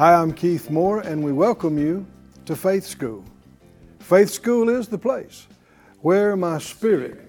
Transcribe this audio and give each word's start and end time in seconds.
Hi, 0.00 0.14
I'm 0.14 0.32
Keith 0.32 0.70
Moore, 0.70 1.00
and 1.00 1.22
we 1.22 1.30
welcome 1.30 1.76
you 1.76 2.06
to 2.46 2.56
Faith 2.56 2.86
School. 2.86 3.22
Faith 3.98 4.30
School 4.30 4.70
is 4.70 4.88
the 4.88 4.96
place 4.96 5.46
where 5.98 6.36
my 6.36 6.56
spirit 6.56 7.20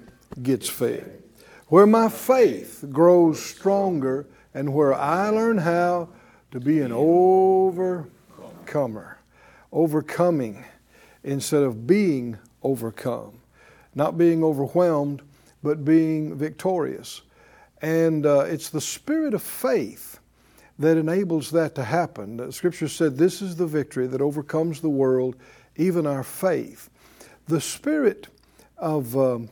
gets 0.42 0.70
fed, 0.70 1.22
where 1.68 1.86
my 1.86 2.08
faith 2.08 2.86
grows 2.90 3.44
stronger, 3.44 4.26
and 4.54 4.74
where 4.74 4.94
I 4.94 5.28
learn 5.32 5.58
how 5.58 6.08
to 6.52 6.62
be 6.62 6.80
an 6.80 6.94
overcomer, 6.94 8.08
overcoming 9.74 10.64
instead 11.26 11.64
of 11.64 11.86
being 11.86 12.40
overcome, 12.64 13.42
not 13.96 14.18
being 14.18 14.46
overwhelmed, 14.46 15.24
but 15.62 15.84
being 15.84 16.38
victorious. 16.38 17.22
And 17.82 18.26
uh, 18.26 18.46
it's 18.48 18.70
the 18.70 18.80
spirit 18.80 19.34
of 19.34 19.42
faith 19.42 20.21
that 20.80 20.98
enables 20.98 21.52
that 21.52 21.76
to 21.76 21.84
happen. 21.84 22.52
Scripture 22.52 22.88
said, 22.88 23.18
This 23.18 23.42
is 23.42 23.56
the 23.56 23.68
victory 23.68 24.08
that 24.08 24.22
overcomes 24.22 24.82
the 24.82 24.90
world, 24.90 25.36
even 25.76 26.08
our 26.08 26.24
faith. 26.24 26.90
The 27.48 27.62
spirit 27.62 28.28
of 28.78 29.16
um, 29.18 29.50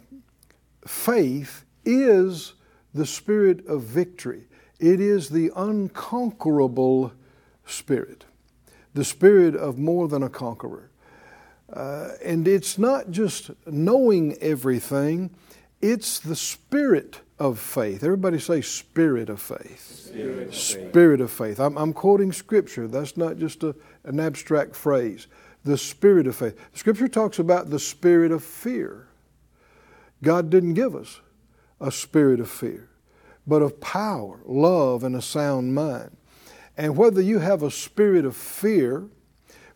faith 0.85 1.65
is 1.85 2.53
the 2.93 3.05
spirit 3.05 3.65
of 3.67 3.83
victory, 3.83 4.47
it 4.79 4.99
is 4.99 5.29
the 5.29 5.51
unconquerable 5.55 7.11
spirit, 7.65 8.25
the 8.93 9.03
spirit 9.03 9.55
of 9.55 9.77
more 9.77 10.07
than 10.07 10.23
a 10.23 10.29
conqueror. 10.29 10.89
Uh, 11.71 12.13
and 12.25 12.47
it's 12.47 12.79
not 12.79 13.11
just 13.11 13.51
knowing 13.67 14.35
everything, 14.41 15.29
it's 15.81 16.19
the 16.19 16.35
spirit 16.35 17.21
of 17.39 17.57
faith. 17.57 18.03
Everybody 18.03 18.37
say 18.37 18.61
spirit 18.61 19.29
of 19.29 19.41
faith. 19.41 20.07
Spirit 20.07 20.47
of 20.47 20.53
faith. 20.53 20.61
Spirit 20.61 21.21
of 21.21 21.31
faith. 21.31 21.59
I'm, 21.59 21.77
I'm 21.77 21.93
quoting 21.93 22.31
scripture. 22.33 22.87
That's 22.87 23.15
not 23.15 23.37
just 23.37 23.63
a, 23.63 23.75
an 24.03 24.19
abstract 24.19 24.75
phrase. 24.75 25.27
The 25.63 25.77
spirit 25.77 26.27
of 26.27 26.35
faith. 26.35 26.59
Scripture 26.73 27.07
talks 27.07 27.39
about 27.39 27.69
the 27.69 27.79
spirit 27.79 28.31
of 28.31 28.43
fear. 28.43 29.07
God 30.21 30.49
didn't 30.49 30.73
give 30.73 30.95
us 30.95 31.21
a 31.79 31.91
spirit 31.91 32.41
of 32.41 32.49
fear, 32.49 32.89
but 33.47 33.61
of 33.61 33.79
power, 33.79 34.41
love, 34.45 35.03
and 35.03 35.15
a 35.15 35.21
sound 35.21 35.73
mind. 35.73 36.15
And 36.77 36.97
whether 36.97 37.21
you 37.21 37.39
have 37.39 37.63
a 37.63 37.71
spirit 37.71 38.25
of 38.25 38.35
fear, 38.35 39.07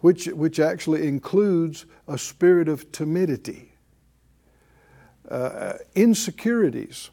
which, 0.01 0.25
which 0.27 0.59
actually 0.59 1.07
includes 1.07 1.85
a 2.09 2.17
spirit 2.17 2.67
of 2.67 2.91
timidity, 2.91 3.73
uh, 5.29 5.73
insecurities 5.95 7.09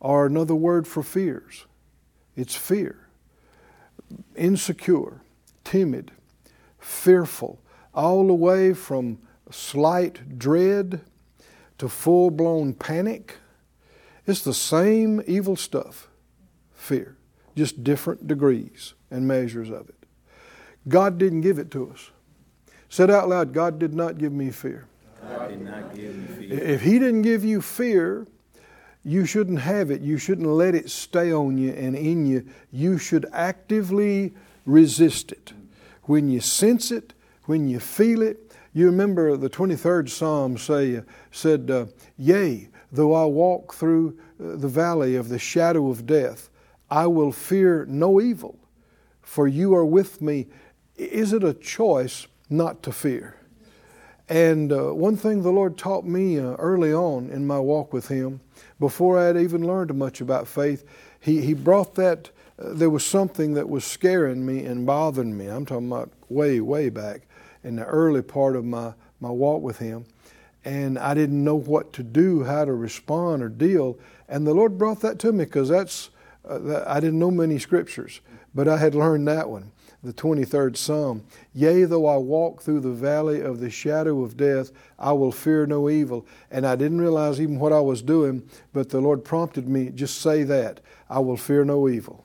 are 0.00 0.26
another 0.26 0.54
word 0.54 0.86
for 0.86 1.02
fears. 1.02 1.66
It's 2.36 2.54
fear. 2.54 3.06
Insecure, 4.34 5.20
timid, 5.64 6.10
fearful, 6.78 7.60
all 7.94 8.26
the 8.26 8.34
way 8.34 8.72
from 8.72 9.18
slight 9.50 10.38
dread 10.38 11.00
to 11.78 11.88
full 11.88 12.30
blown 12.30 12.72
panic. 12.72 13.36
It's 14.26 14.42
the 14.42 14.54
same 14.54 15.22
evil 15.26 15.56
stuff, 15.56 16.08
fear, 16.72 17.16
just 17.56 17.82
different 17.82 18.26
degrees 18.26 18.94
and 19.10 19.26
measures 19.26 19.70
of 19.70 19.88
it. 19.88 20.06
God 20.88 21.18
didn't 21.18 21.42
give 21.42 21.58
it 21.58 21.70
to 21.72 21.90
us. 21.90 22.10
Said 22.88 23.10
out 23.10 23.28
loud, 23.28 23.52
God 23.52 23.78
did 23.78 23.94
not 23.94 24.18
give 24.18 24.32
me 24.32 24.50
fear. 24.50 24.86
God 25.22 25.48
did 25.48 25.60
not 25.60 25.94
give 25.94 26.16
me 26.16 26.48
fear. 26.48 26.58
If 26.58 26.82
He 26.82 26.98
didn't 26.98 27.22
give 27.22 27.44
you 27.44 27.60
fear, 27.60 28.26
you 29.02 29.24
shouldn't 29.24 29.60
have 29.60 29.90
it. 29.90 30.02
You 30.02 30.18
shouldn't 30.18 30.46
let 30.46 30.74
it 30.74 30.90
stay 30.90 31.32
on 31.32 31.56
you 31.56 31.72
and 31.72 31.96
in 31.96 32.26
you. 32.26 32.46
You 32.70 32.98
should 32.98 33.26
actively 33.32 34.34
resist 34.66 35.32
it. 35.32 35.52
When 36.04 36.28
you 36.28 36.40
sense 36.40 36.90
it, 36.90 37.14
when 37.44 37.68
you 37.68 37.80
feel 37.80 38.22
it, 38.22 38.52
you 38.72 38.86
remember 38.86 39.36
the 39.36 39.50
23rd 39.50 40.08
Psalm 40.08 40.58
say, 40.58 41.02
said, 41.32 41.70
uh, 41.70 41.86
Yea, 42.18 42.68
though 42.92 43.14
I 43.14 43.24
walk 43.24 43.74
through 43.74 44.18
uh, 44.38 44.56
the 44.56 44.68
valley 44.68 45.16
of 45.16 45.28
the 45.28 45.38
shadow 45.38 45.88
of 45.90 46.06
death, 46.06 46.50
I 46.90 47.06
will 47.06 47.32
fear 47.32 47.86
no 47.88 48.20
evil, 48.20 48.58
for 49.22 49.48
you 49.48 49.74
are 49.74 49.84
with 49.84 50.20
me. 50.20 50.48
Is 50.96 51.32
it 51.32 51.42
a 51.42 51.54
choice 51.54 52.26
not 52.48 52.82
to 52.82 52.92
fear? 52.92 53.39
And 54.30 54.72
uh, 54.72 54.94
one 54.94 55.16
thing 55.16 55.42
the 55.42 55.50
Lord 55.50 55.76
taught 55.76 56.04
me 56.04 56.38
uh, 56.38 56.54
early 56.54 56.94
on 56.94 57.30
in 57.30 57.48
my 57.48 57.58
walk 57.58 57.92
with 57.92 58.06
Him, 58.06 58.40
before 58.78 59.18
I 59.18 59.24
had 59.24 59.36
even 59.36 59.66
learned 59.66 59.92
much 59.92 60.20
about 60.20 60.46
faith, 60.46 60.84
He, 61.18 61.42
he 61.42 61.52
brought 61.52 61.96
that. 61.96 62.30
Uh, 62.56 62.72
there 62.72 62.90
was 62.90 63.04
something 63.04 63.54
that 63.54 63.68
was 63.68 63.84
scaring 63.84 64.46
me 64.46 64.64
and 64.64 64.86
bothering 64.86 65.36
me. 65.36 65.48
I'm 65.48 65.66
talking 65.66 65.88
about 65.88 66.12
way, 66.28 66.60
way 66.60 66.90
back 66.90 67.22
in 67.64 67.74
the 67.74 67.84
early 67.84 68.22
part 68.22 68.54
of 68.54 68.64
my, 68.64 68.92
my 69.18 69.30
walk 69.30 69.62
with 69.62 69.80
Him. 69.80 70.06
And 70.64 70.96
I 70.96 71.12
didn't 71.14 71.42
know 71.42 71.56
what 71.56 71.92
to 71.94 72.04
do, 72.04 72.44
how 72.44 72.64
to 72.64 72.72
respond 72.72 73.42
or 73.42 73.48
deal. 73.48 73.98
And 74.28 74.46
the 74.46 74.54
Lord 74.54 74.78
brought 74.78 75.00
that 75.00 75.18
to 75.20 75.32
me 75.32 75.44
because 75.44 75.68
that's, 75.68 76.10
uh, 76.48 76.58
that, 76.58 76.86
I 76.86 77.00
didn't 77.00 77.18
know 77.18 77.32
many 77.32 77.58
scriptures, 77.58 78.20
but 78.54 78.68
I 78.68 78.76
had 78.76 78.94
learned 78.94 79.26
that 79.26 79.50
one 79.50 79.72
the 80.02 80.12
23rd 80.12 80.76
Psalm. 80.76 81.22
Yea, 81.52 81.84
though 81.84 82.06
I 82.06 82.16
walk 82.16 82.62
through 82.62 82.80
the 82.80 82.90
valley 82.90 83.40
of 83.40 83.60
the 83.60 83.70
shadow 83.70 84.22
of 84.22 84.36
death, 84.36 84.70
I 84.98 85.12
will 85.12 85.32
fear 85.32 85.66
no 85.66 85.90
evil. 85.90 86.26
And 86.50 86.66
I 86.66 86.76
didn't 86.76 87.00
realize 87.00 87.40
even 87.40 87.58
what 87.58 87.72
I 87.72 87.80
was 87.80 88.00
doing, 88.00 88.48
but 88.72 88.88
the 88.88 89.00
Lord 89.00 89.24
prompted 89.24 89.68
me 89.68 89.90
just 89.90 90.20
say 90.20 90.42
that. 90.44 90.80
I 91.08 91.18
will 91.18 91.36
fear 91.36 91.64
no 91.64 91.88
evil. 91.88 92.24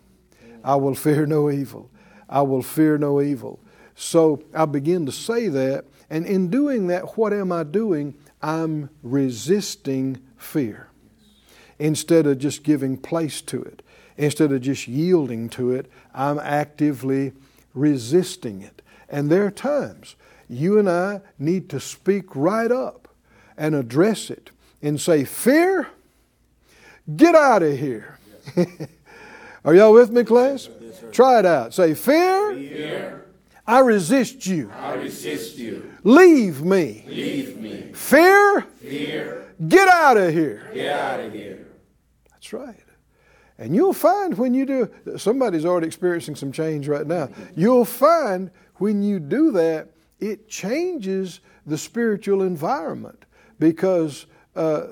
I 0.63 0.75
will 0.75 0.95
fear 0.95 1.25
no 1.25 1.51
evil. 1.51 1.89
I 2.29 2.41
will 2.41 2.63
fear 2.63 2.97
no 2.97 3.21
evil. 3.21 3.59
So 3.95 4.43
I 4.53 4.65
begin 4.65 5.05
to 5.05 5.11
say 5.11 5.47
that, 5.47 5.85
and 6.09 6.25
in 6.25 6.49
doing 6.49 6.87
that, 6.87 7.17
what 7.17 7.33
am 7.33 7.51
I 7.51 7.63
doing? 7.63 8.15
I'm 8.41 8.89
resisting 9.01 10.21
fear 10.37 10.89
instead 11.79 12.27
of 12.27 12.39
just 12.39 12.63
giving 12.63 12.97
place 12.97 13.41
to 13.41 13.61
it. 13.63 13.81
Instead 14.17 14.51
of 14.51 14.61
just 14.61 14.87
yielding 14.87 15.49
to 15.49 15.71
it, 15.71 15.91
I'm 16.13 16.39
actively 16.39 17.33
resisting 17.75 18.61
it. 18.61 18.81
And 19.07 19.29
there 19.29 19.45
are 19.45 19.51
times 19.51 20.15
you 20.49 20.79
and 20.79 20.89
I 20.89 21.21
need 21.37 21.69
to 21.69 21.79
speak 21.79 22.35
right 22.35 22.71
up 22.71 23.07
and 23.57 23.75
address 23.75 24.29
it 24.29 24.51
and 24.81 24.99
say, 24.99 25.23
Fear, 25.23 25.87
get 27.15 27.35
out 27.35 27.63
of 27.63 27.77
here. 27.77 28.19
are 29.65 29.75
y'all 29.75 29.93
with 29.93 30.11
me, 30.11 30.23
class? 30.23 30.69
Yes, 30.79 31.03
Try 31.11 31.39
it 31.39 31.45
out. 31.45 31.73
Say, 31.73 31.93
Fear, 31.93 32.55
Fear, 32.55 33.25
I 33.67 33.79
resist 33.79 34.45
you. 34.45 34.71
I 34.71 34.93
resist 34.93 35.57
you. 35.57 35.91
Leave 36.03 36.63
me. 36.63 37.03
Leave 37.07 37.57
me. 37.57 37.91
Fear, 37.93 38.61
Fear, 38.61 39.53
get 39.67 39.87
out 39.87 40.17
of 40.17 40.33
here. 40.33 40.69
get 40.73 40.99
out 40.99 41.19
of 41.19 41.33
here. 41.33 41.67
That's 42.31 42.53
right. 42.53 42.84
And 43.57 43.75
you'll 43.75 43.93
find 43.93 44.37
when 44.37 44.53
you 44.53 44.65
do, 44.65 45.17
somebody's 45.17 45.65
already 45.65 45.87
experiencing 45.87 46.35
some 46.35 46.51
change 46.51 46.87
right 46.87 47.07
now. 47.07 47.29
You'll 47.55 47.85
find 47.85 48.51
when 48.75 49.01
you 49.01 49.19
do 49.19 49.51
that, 49.51 49.89
it 50.19 50.49
changes 50.49 51.39
the 51.65 51.77
spiritual 51.77 52.41
environment 52.41 53.25
because 53.59 54.25
uh, 54.55 54.87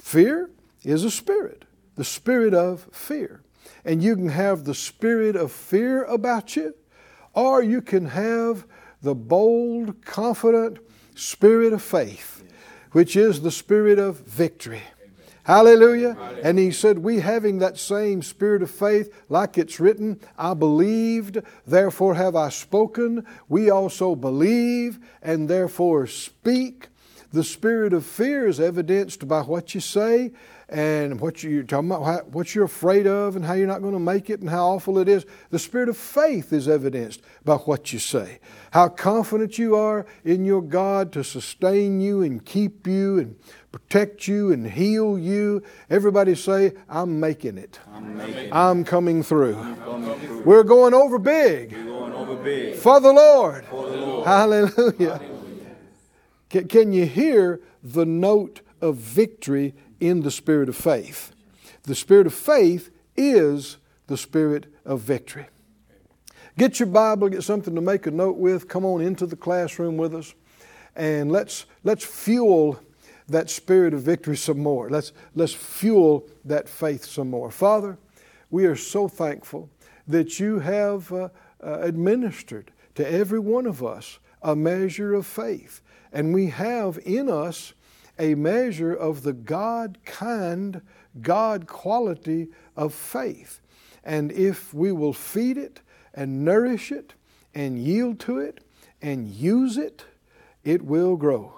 fear 0.00 0.50
is 0.82 1.04
a 1.04 1.10
spirit, 1.10 1.64
the 1.96 2.04
spirit 2.04 2.54
of 2.54 2.86
fear. 2.92 3.42
And 3.84 4.02
you 4.02 4.14
can 4.16 4.28
have 4.28 4.64
the 4.64 4.74
spirit 4.74 5.34
of 5.34 5.50
fear 5.50 6.04
about 6.04 6.54
you, 6.56 6.74
or 7.34 7.62
you 7.62 7.80
can 7.80 8.06
have 8.06 8.66
the 9.00 9.14
bold, 9.14 10.04
confident 10.04 10.78
spirit 11.14 11.72
of 11.72 11.82
faith, 11.82 12.44
which 12.92 13.16
is 13.16 13.40
the 13.40 13.50
spirit 13.50 13.98
of 13.98 14.20
victory. 14.20 14.82
Hallelujah. 15.44 16.16
And 16.42 16.58
he 16.58 16.70
said, 16.70 16.98
We 16.98 17.20
having 17.20 17.58
that 17.58 17.78
same 17.78 18.22
spirit 18.22 18.62
of 18.62 18.70
faith, 18.70 19.12
like 19.28 19.58
it's 19.58 19.80
written, 19.80 20.20
I 20.38 20.54
believed, 20.54 21.42
therefore 21.66 22.14
have 22.14 22.36
I 22.36 22.48
spoken. 22.48 23.26
We 23.48 23.68
also 23.70 24.14
believe 24.14 24.98
and 25.20 25.48
therefore 25.48 26.06
speak 26.06 26.88
The 27.32 27.42
spirit 27.42 27.94
of 27.94 28.04
fear 28.04 28.46
is 28.46 28.60
evidenced 28.60 29.26
by 29.26 29.40
what 29.40 29.74
you 29.74 29.80
say 29.80 30.32
and 30.72 31.20
what 31.20 31.42
you're 31.42 31.62
talking 31.62 31.90
about, 31.90 32.28
what 32.28 32.54
you're 32.54 32.64
afraid 32.64 33.06
of, 33.06 33.36
and 33.36 33.44
how 33.44 33.52
you're 33.52 33.66
not 33.66 33.82
going 33.82 33.92
to 33.92 34.00
make 34.00 34.30
it, 34.30 34.40
and 34.40 34.48
how 34.48 34.68
awful 34.70 34.98
it 34.98 35.08
is. 35.08 35.26
The 35.50 35.58
spirit 35.58 35.88
of 35.88 35.96
faith 35.96 36.52
is 36.52 36.66
evidenced 36.66 37.20
by 37.44 37.56
what 37.56 37.92
you 37.92 37.98
say. 37.98 38.40
How 38.72 38.88
confident 38.88 39.58
you 39.58 39.76
are 39.76 40.06
in 40.24 40.44
your 40.44 40.62
God 40.62 41.12
to 41.12 41.22
sustain 41.22 42.00
you 42.00 42.22
and 42.22 42.44
keep 42.44 42.86
you 42.86 43.18
and 43.18 43.36
protect 43.70 44.26
you 44.26 44.50
and 44.50 44.66
heal 44.66 45.18
you. 45.18 45.62
Everybody 45.90 46.34
say, 46.34 46.72
I'm 46.88 47.20
making 47.20 47.58
it. 47.58 47.78
I'm 47.92 48.16
making 48.16 48.52
I'm 48.52 48.84
coming 48.84 49.22
through. 49.22 49.54
coming 49.54 50.18
through. 50.20 50.42
We're 50.42 50.64
going 50.64 50.94
over 50.94 51.18
big 51.18 51.76
going 52.12 52.12
over 52.14 52.42
big. 52.42 52.76
for 52.76 53.00
the 53.00 53.12
Lord. 53.12 53.64
For 53.66 53.88
the 53.90 53.96
Lord. 53.96 54.26
Hallelujah. 54.26 55.20
Can, 56.50 56.68
can 56.68 56.92
you 56.92 57.06
hear 57.06 57.60
the 57.82 58.04
note 58.04 58.60
of 58.80 58.96
victory 58.96 59.74
in 60.02 60.22
the 60.22 60.30
spirit 60.30 60.68
of 60.68 60.76
faith? 60.76 61.32
The 61.84 61.94
spirit 61.94 62.26
of 62.26 62.34
faith 62.34 62.90
is 63.16 63.76
the 64.08 64.16
spirit 64.16 64.66
of 64.84 65.00
victory. 65.00 65.46
Get 66.58 66.80
your 66.80 66.88
Bible, 66.88 67.28
get 67.28 67.42
something 67.44 67.74
to 67.74 67.80
make 67.80 68.06
a 68.06 68.10
note 68.10 68.36
with. 68.36 68.68
Come 68.68 68.84
on 68.84 69.00
into 69.00 69.26
the 69.26 69.36
classroom 69.36 69.96
with 69.96 70.14
us, 70.14 70.34
and 70.94 71.32
let's 71.32 71.64
let's 71.82 72.04
fuel 72.04 72.78
that 73.28 73.48
spirit 73.48 73.94
of 73.94 74.02
victory 74.02 74.36
some 74.36 74.58
more. 74.58 74.90
Let's 74.90 75.12
let's 75.34 75.54
fuel 75.54 76.28
that 76.44 76.68
faith 76.68 77.04
some 77.04 77.30
more. 77.30 77.50
Father, 77.50 77.96
we 78.50 78.66
are 78.66 78.76
so 78.76 79.08
thankful 79.08 79.70
that 80.06 80.38
you 80.38 80.58
have 80.58 81.10
uh, 81.12 81.28
uh, 81.64 81.78
administered 81.80 82.70
to 82.96 83.10
every 83.10 83.38
one 83.38 83.66
of 83.66 83.82
us 83.82 84.18
a 84.42 84.54
measure 84.54 85.14
of 85.14 85.26
faith, 85.26 85.80
and 86.12 86.34
we 86.34 86.48
have 86.48 86.98
in 87.06 87.30
us 87.30 87.72
a 88.18 88.34
measure 88.34 88.92
of 88.92 89.22
the 89.22 89.32
God 89.32 89.98
kind, 90.04 90.82
God 91.20 91.66
quality 91.66 92.48
of 92.76 92.94
faith. 92.94 93.60
And 94.04 94.32
if 94.32 94.74
we 94.74 94.92
will 94.92 95.12
feed 95.12 95.56
it 95.56 95.80
and 96.14 96.44
nourish 96.44 96.92
it 96.92 97.14
and 97.54 97.78
yield 97.78 98.20
to 98.20 98.38
it 98.38 98.62
and 99.00 99.28
use 99.28 99.76
it, 99.76 100.04
it 100.64 100.82
will 100.82 101.16
grow. 101.16 101.54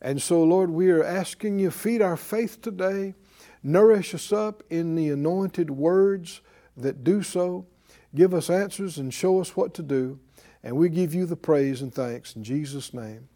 And 0.00 0.20
so, 0.20 0.42
Lord, 0.42 0.70
we 0.70 0.90
are 0.90 1.04
asking 1.04 1.58
you, 1.60 1.70
feed 1.70 2.02
our 2.02 2.16
faith 2.16 2.60
today, 2.60 3.14
nourish 3.62 4.14
us 4.14 4.32
up 4.32 4.62
in 4.68 4.96
the 4.96 5.10
anointed 5.10 5.70
words 5.70 6.40
that 6.76 7.04
do 7.04 7.22
so, 7.22 7.66
give 8.14 8.34
us 8.34 8.50
answers 8.50 8.98
and 8.98 9.14
show 9.14 9.40
us 9.40 9.56
what 9.56 9.74
to 9.74 9.82
do. 9.82 10.18
And 10.64 10.76
we 10.76 10.88
give 10.88 11.14
you 11.14 11.26
the 11.26 11.36
praise 11.36 11.82
and 11.82 11.94
thanks 11.94 12.36
in 12.36 12.44
Jesus' 12.44 12.92
name. 12.92 13.28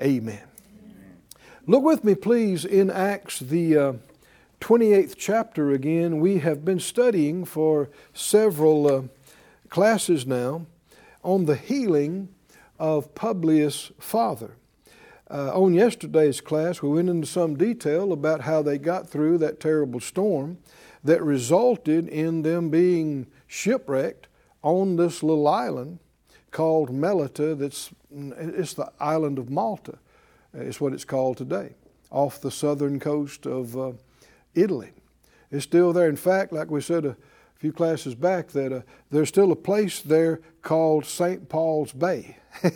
Amen. 0.00 0.53
Look 1.66 1.82
with 1.82 2.04
me, 2.04 2.14
please, 2.14 2.66
in 2.66 2.90
Acts, 2.90 3.38
the 3.38 3.74
uh, 3.78 3.92
28th 4.60 5.14
chapter 5.16 5.70
again. 5.70 6.20
We 6.20 6.40
have 6.40 6.62
been 6.62 6.78
studying 6.78 7.46
for 7.46 7.88
several 8.12 8.86
uh, 8.86 9.02
classes 9.70 10.26
now 10.26 10.66
on 11.22 11.46
the 11.46 11.56
healing 11.56 12.28
of 12.78 13.14
Publius' 13.14 13.92
father. 13.98 14.56
Uh, 15.30 15.58
on 15.58 15.72
yesterday's 15.72 16.42
class, 16.42 16.82
we 16.82 16.90
went 16.90 17.08
into 17.08 17.26
some 17.26 17.56
detail 17.56 18.12
about 18.12 18.42
how 18.42 18.60
they 18.60 18.76
got 18.76 19.08
through 19.08 19.38
that 19.38 19.58
terrible 19.58 20.00
storm 20.00 20.58
that 21.02 21.22
resulted 21.22 22.06
in 22.08 22.42
them 22.42 22.68
being 22.68 23.26
shipwrecked 23.46 24.26
on 24.62 24.96
this 24.96 25.22
little 25.22 25.48
island 25.48 25.98
called 26.50 26.90
Melita. 26.90 27.54
That's 27.54 27.90
it's 28.12 28.74
the 28.74 28.92
island 29.00 29.38
of 29.38 29.48
Malta. 29.48 29.98
Is 30.54 30.80
what 30.80 30.92
it's 30.92 31.04
called 31.04 31.36
today, 31.36 31.74
off 32.10 32.40
the 32.40 32.50
southern 32.50 33.00
coast 33.00 33.44
of 33.44 33.76
uh, 33.76 33.92
Italy. 34.54 34.92
It's 35.50 35.64
still 35.64 35.92
there. 35.92 36.08
In 36.08 36.16
fact, 36.16 36.52
like 36.52 36.70
we 36.70 36.80
said 36.80 37.04
a 37.04 37.16
few 37.56 37.72
classes 37.72 38.14
back, 38.14 38.48
that 38.48 38.72
uh, 38.72 38.82
there's 39.10 39.28
still 39.28 39.50
a 39.50 39.56
place 39.56 40.00
there 40.00 40.40
called 40.62 41.06
St. 41.06 41.48
Paul's 41.48 41.92
Bay, 41.92 42.36
uh, 42.64 42.70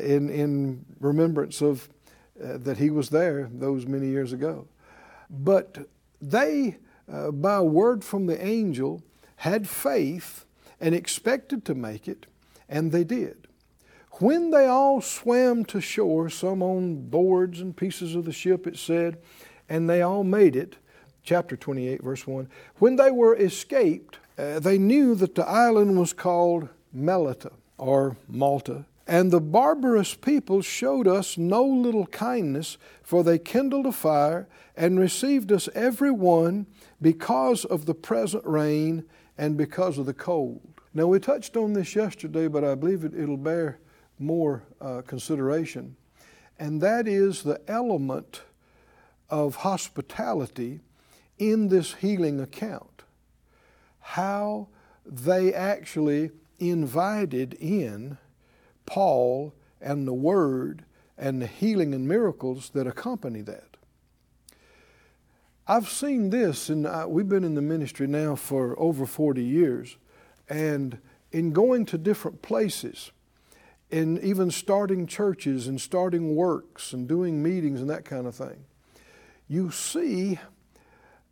in 0.00 0.30
in 0.30 0.84
remembrance 1.00 1.60
of 1.60 1.88
uh, 2.42 2.58
that 2.58 2.78
he 2.78 2.90
was 2.90 3.10
there 3.10 3.48
those 3.52 3.86
many 3.86 4.06
years 4.06 4.32
ago. 4.32 4.68
But 5.28 5.88
they, 6.20 6.76
uh, 7.12 7.32
by 7.32 7.60
word 7.60 8.04
from 8.04 8.26
the 8.26 8.44
angel, 8.44 9.02
had 9.36 9.68
faith 9.68 10.44
and 10.80 10.94
expected 10.94 11.64
to 11.64 11.74
make 11.74 12.06
it, 12.06 12.26
and 12.68 12.92
they 12.92 13.04
did. 13.04 13.43
When 14.18 14.52
they 14.52 14.66
all 14.66 15.00
swam 15.00 15.64
to 15.66 15.80
shore, 15.80 16.30
some 16.30 16.62
on 16.62 17.08
boards 17.08 17.60
and 17.60 17.76
pieces 17.76 18.14
of 18.14 18.24
the 18.24 18.32
ship, 18.32 18.64
it 18.66 18.76
said, 18.76 19.18
and 19.68 19.90
they 19.90 20.02
all 20.02 20.22
made 20.22 20.54
it, 20.54 20.76
chapter 21.24 21.56
28, 21.56 22.00
verse 22.00 22.24
1, 22.24 22.48
when 22.76 22.94
they 22.94 23.10
were 23.10 23.34
escaped, 23.34 24.18
uh, 24.38 24.60
they 24.60 24.78
knew 24.78 25.16
that 25.16 25.34
the 25.34 25.46
island 25.48 25.98
was 25.98 26.12
called 26.12 26.68
Melita 26.92 27.50
or 27.76 28.16
Malta. 28.28 28.84
And 29.06 29.32
the 29.32 29.40
barbarous 29.40 30.14
people 30.14 30.62
showed 30.62 31.08
us 31.08 31.36
no 31.36 31.64
little 31.64 32.06
kindness, 32.06 32.78
for 33.02 33.24
they 33.24 33.38
kindled 33.38 33.86
a 33.86 33.92
fire 33.92 34.46
and 34.76 34.98
received 34.98 35.50
us 35.50 35.68
every 35.74 36.12
one 36.12 36.66
because 37.02 37.64
of 37.64 37.86
the 37.86 37.94
present 37.94 38.44
rain 38.46 39.04
and 39.36 39.56
because 39.56 39.98
of 39.98 40.06
the 40.06 40.14
cold. 40.14 40.62
Now, 40.94 41.08
we 41.08 41.18
touched 41.18 41.56
on 41.56 41.72
this 41.72 41.96
yesterday, 41.96 42.46
but 42.46 42.62
I 42.62 42.76
believe 42.76 43.04
it, 43.04 43.14
it'll 43.14 43.36
bear 43.36 43.78
more 44.18 44.62
uh, 44.80 45.02
consideration, 45.06 45.96
and 46.58 46.80
that 46.80 47.08
is 47.08 47.42
the 47.42 47.60
element 47.68 48.42
of 49.28 49.56
hospitality 49.56 50.80
in 51.38 51.68
this 51.68 51.94
healing 51.94 52.40
account. 52.40 53.02
How 54.00 54.68
they 55.04 55.52
actually 55.52 56.30
invited 56.58 57.54
in 57.54 58.18
Paul 58.86 59.54
and 59.80 60.06
the 60.06 60.14
Word 60.14 60.84
and 61.16 61.40
the 61.40 61.46
healing 61.46 61.94
and 61.94 62.08
miracles 62.08 62.70
that 62.70 62.86
accompany 62.86 63.40
that. 63.42 63.76
I've 65.66 65.88
seen 65.88 66.30
this, 66.30 66.68
and 66.68 66.86
we've 67.08 67.28
been 67.28 67.44
in 67.44 67.54
the 67.54 67.62
ministry 67.62 68.06
now 68.06 68.34
for 68.34 68.78
over 68.78 69.06
40 69.06 69.42
years, 69.42 69.96
and 70.48 70.98
in 71.32 71.52
going 71.52 71.86
to 71.86 71.98
different 71.98 72.42
places, 72.42 73.12
in 73.94 74.18
even 74.24 74.50
starting 74.50 75.06
churches 75.06 75.68
and 75.68 75.80
starting 75.80 76.34
works 76.34 76.92
and 76.92 77.06
doing 77.06 77.40
meetings 77.40 77.80
and 77.80 77.88
that 77.88 78.04
kind 78.04 78.26
of 78.26 78.34
thing, 78.34 78.64
you 79.46 79.70
see 79.70 80.36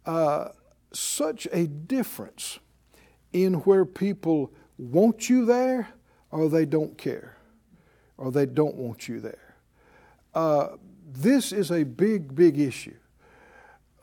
uh, 0.07 0.47
such 0.93 1.49
a 1.51 1.67
difference 1.67 2.61
in 3.33 3.55
where 3.55 3.85
people 3.85 4.53
want 4.79 5.29
you 5.29 5.45
there 5.45 5.89
or 6.31 6.49
they 6.49 6.65
don't 6.65 6.97
care 6.97 7.37
or 8.17 8.31
they 8.31 8.47
don't 8.47 8.77
want 8.77 9.09
you 9.09 9.19
there. 9.19 9.57
Uh, 10.33 10.69
this 11.13 11.51
is 11.51 11.73
a 11.73 11.83
big, 11.83 12.33
big 12.33 12.61
issue. 12.61 12.95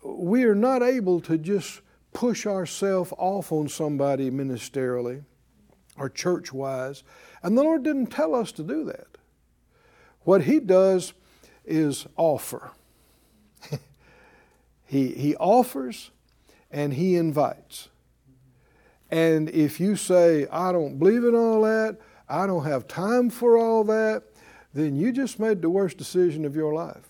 We 0.03 0.43
are 0.43 0.55
not 0.55 0.83
able 0.83 1.21
to 1.21 1.37
just 1.37 1.79
push 2.11 2.45
ourselves 2.45 3.13
off 3.17 3.53
on 3.53 3.69
somebody 3.69 4.29
ministerially 4.29 5.23
or 5.95 6.09
church 6.09 6.51
wise 6.51 7.03
and 7.41 7.57
the 7.57 7.63
Lord 7.63 7.83
didn't 7.83 8.07
tell 8.07 8.35
us 8.35 8.51
to 8.53 8.63
do 8.63 8.83
that. 8.85 9.07
What 10.21 10.43
He 10.43 10.59
does 10.59 11.13
is 11.65 12.05
offer. 12.17 12.71
he, 14.85 15.09
he 15.09 15.35
offers 15.35 16.11
and 16.71 16.93
He 16.93 17.15
invites. 17.15 17.89
And 19.11 19.49
if 19.49 19.79
you 19.79 19.95
say, 19.95 20.47
I 20.51 20.71
don't 20.71 20.99
believe 20.99 21.23
in 21.23 21.35
all 21.35 21.61
that, 21.63 21.97
I 22.27 22.45
don't 22.45 22.65
have 22.65 22.87
time 22.87 23.29
for 23.29 23.57
all 23.57 23.83
that, 23.85 24.23
then 24.73 24.95
you 24.95 25.11
just 25.11 25.39
made 25.39 25.61
the 25.61 25.69
worst 25.69 25.97
decision 25.97 26.45
of 26.45 26.55
your 26.55 26.73
life. 26.73 27.09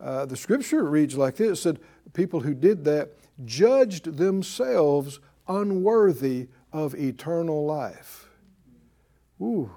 Uh, 0.00 0.26
the 0.26 0.36
scripture 0.36 0.84
reads 0.84 1.16
like 1.16 1.36
this 1.36 1.58
it 1.58 1.62
said, 1.62 1.80
People 2.12 2.40
who 2.40 2.54
did 2.54 2.84
that 2.84 3.10
judged 3.44 4.16
themselves 4.16 5.20
unworthy 5.48 6.48
of 6.72 6.94
eternal 6.94 7.66
life. 7.66 8.25
Ooh, 9.40 9.70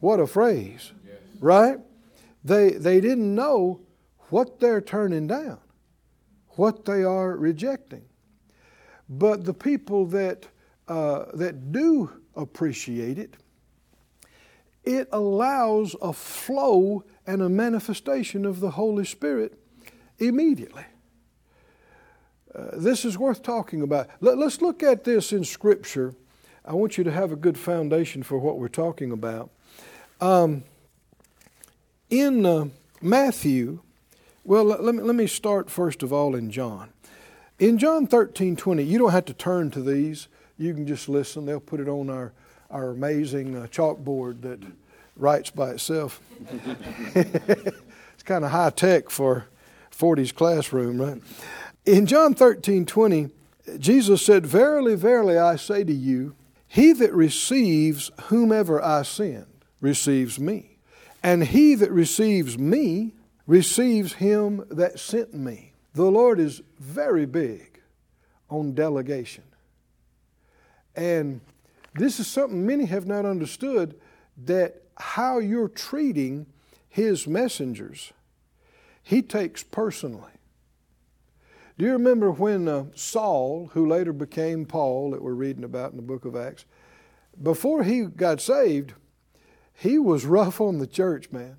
what 0.00 0.20
a 0.20 0.26
phrase, 0.26 0.92
right? 1.40 1.78
They, 2.44 2.70
they 2.70 3.00
didn't 3.00 3.34
know 3.34 3.80
what 4.30 4.60
they're 4.60 4.80
turning 4.80 5.26
down, 5.26 5.58
what 6.50 6.84
they 6.84 7.02
are 7.02 7.36
rejecting. 7.36 8.04
But 9.08 9.44
the 9.44 9.54
people 9.54 10.06
that, 10.06 10.46
uh, 10.86 11.26
that 11.34 11.72
do 11.72 12.10
appreciate 12.34 13.18
it, 13.18 13.34
it 14.84 15.08
allows 15.12 15.96
a 16.00 16.12
flow 16.12 17.04
and 17.26 17.42
a 17.42 17.48
manifestation 17.48 18.46
of 18.46 18.60
the 18.60 18.70
Holy 18.70 19.04
Spirit 19.04 19.58
immediately. 20.18 20.84
Uh, 22.54 22.70
this 22.72 23.04
is 23.04 23.18
worth 23.18 23.42
talking 23.42 23.82
about. 23.82 24.08
Let, 24.20 24.38
us 24.38 24.60
look 24.62 24.82
at 24.82 25.04
this 25.04 25.32
in 25.32 25.44
Scripture 25.44 26.14
I 26.68 26.74
want 26.74 26.98
you 26.98 27.04
to 27.04 27.10
have 27.10 27.32
a 27.32 27.36
good 27.36 27.56
foundation 27.56 28.22
for 28.22 28.36
what 28.36 28.58
we're 28.58 28.68
talking 28.68 29.10
about. 29.10 29.48
Um, 30.20 30.64
In 32.10 32.44
uh, 32.44 32.66
Matthew, 33.00 33.80
well, 34.44 34.64
let 34.64 34.94
me, 34.94 35.02
let 35.02 35.14
me 35.14 35.26
start 35.26 35.70
first 35.70 36.02
of 36.02 36.12
all 36.12 36.34
in 36.34 36.50
John. 36.50 36.90
In 37.58 37.78
John 37.78 38.06
13 38.06 38.54
20, 38.54 38.82
you 38.82 38.98
don't 38.98 39.12
have 39.12 39.24
to 39.24 39.32
turn 39.32 39.70
to 39.70 39.80
these. 39.80 40.28
You 40.58 40.74
can 40.74 40.86
just 40.86 41.08
listen. 41.08 41.46
They'll 41.46 41.58
put 41.58 41.80
it 41.80 41.88
on 41.88 42.10
our, 42.10 42.32
our 42.70 42.90
amazing 42.90 43.56
uh, 43.56 43.66
chalkboard 43.70 44.42
that 44.42 44.60
writes 45.16 45.48
by 45.48 45.70
itself. 45.70 46.20
it's 47.14 48.22
kind 48.26 48.44
of 48.44 48.50
high 48.50 48.70
tech 48.70 49.08
for 49.08 49.46
40s 49.90 50.34
classroom, 50.34 51.00
right? 51.00 51.22
In 51.86 52.04
John 52.04 52.34
13 52.34 52.84
20, 52.84 53.30
Jesus 53.78 54.20
said, 54.20 54.44
Verily, 54.44 54.96
verily, 54.96 55.38
I 55.38 55.56
say 55.56 55.82
to 55.82 55.94
you, 55.94 56.34
he 56.68 56.92
that 56.92 57.12
receives 57.12 58.10
whomever 58.24 58.82
I 58.82 59.02
send 59.02 59.46
receives 59.80 60.38
me. 60.38 60.78
And 61.22 61.42
he 61.44 61.74
that 61.74 61.90
receives 61.90 62.58
me 62.58 63.14
receives 63.46 64.14
him 64.14 64.64
that 64.70 65.00
sent 65.00 65.34
me. 65.34 65.72
The 65.94 66.04
Lord 66.04 66.38
is 66.38 66.62
very 66.78 67.26
big 67.26 67.80
on 68.50 68.74
delegation. 68.74 69.44
And 70.94 71.40
this 71.94 72.20
is 72.20 72.26
something 72.26 72.66
many 72.66 72.84
have 72.84 73.06
not 73.06 73.24
understood 73.24 73.98
that 74.44 74.82
how 74.96 75.38
you're 75.38 75.68
treating 75.68 76.46
his 76.88 77.26
messengers, 77.26 78.12
he 79.02 79.22
takes 79.22 79.62
personally. 79.62 80.37
Do 81.78 81.84
you 81.84 81.92
remember 81.92 82.32
when 82.32 82.66
uh, 82.66 82.86
Saul, 82.96 83.70
who 83.72 83.86
later 83.86 84.12
became 84.12 84.66
Paul, 84.66 85.12
that 85.12 85.22
we're 85.22 85.32
reading 85.32 85.62
about 85.62 85.92
in 85.92 85.96
the 85.96 86.02
book 86.02 86.24
of 86.24 86.34
Acts, 86.34 86.64
before 87.40 87.84
he 87.84 88.02
got 88.02 88.40
saved, 88.40 88.94
he 89.72 89.96
was 89.96 90.26
rough 90.26 90.60
on 90.60 90.78
the 90.78 90.88
church, 90.88 91.30
man. 91.30 91.58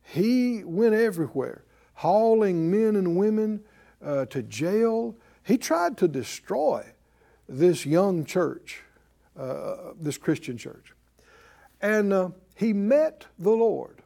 He 0.00 0.62
went 0.62 0.94
everywhere, 0.94 1.64
hauling 1.94 2.70
men 2.70 2.94
and 2.94 3.16
women 3.16 3.64
uh, 4.00 4.26
to 4.26 4.44
jail. 4.44 5.16
He 5.42 5.58
tried 5.58 5.96
to 5.98 6.06
destroy 6.06 6.92
this 7.48 7.84
young 7.84 8.24
church, 8.24 8.84
uh, 9.36 9.92
this 10.00 10.18
Christian 10.18 10.56
church. 10.56 10.94
And 11.82 12.12
uh, 12.12 12.28
he 12.54 12.72
met 12.72 13.26
the 13.40 13.50
Lord 13.50 14.02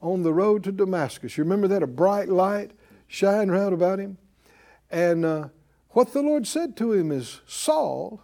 on 0.00 0.22
the 0.22 0.32
road 0.32 0.64
to 0.64 0.72
Damascus. 0.72 1.36
You 1.36 1.44
remember 1.44 1.68
that? 1.68 1.82
A 1.82 1.86
bright 1.86 2.30
light 2.30 2.70
shined 3.06 3.52
round 3.52 3.74
about 3.74 3.98
him. 3.98 4.16
And 4.90 5.24
uh, 5.24 5.48
what 5.90 6.12
the 6.12 6.22
Lord 6.22 6.46
said 6.46 6.76
to 6.78 6.92
him 6.92 7.10
is, 7.12 7.40
Saul, 7.46 8.22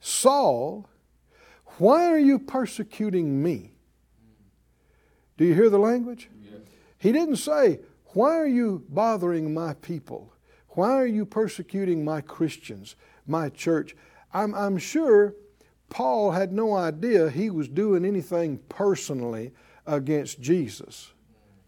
Saul, 0.00 0.88
why 1.78 2.06
are 2.06 2.18
you 2.18 2.38
persecuting 2.38 3.42
me? 3.42 3.72
Do 5.36 5.44
you 5.44 5.54
hear 5.54 5.70
the 5.70 5.78
language? 5.78 6.28
Yes. 6.42 6.60
He 6.98 7.12
didn't 7.12 7.36
say, 7.36 7.80
Why 8.12 8.36
are 8.36 8.46
you 8.46 8.84
bothering 8.88 9.54
my 9.54 9.74
people? 9.74 10.32
Why 10.70 10.90
are 10.92 11.06
you 11.06 11.24
persecuting 11.24 12.04
my 12.04 12.20
Christians, 12.20 12.96
my 13.26 13.48
church? 13.48 13.96
I'm, 14.32 14.54
I'm 14.54 14.78
sure 14.78 15.34
Paul 15.88 16.30
had 16.30 16.52
no 16.52 16.74
idea 16.74 17.30
he 17.30 17.50
was 17.50 17.68
doing 17.68 18.04
anything 18.04 18.58
personally 18.68 19.52
against 19.86 20.40
Jesus. 20.40 21.12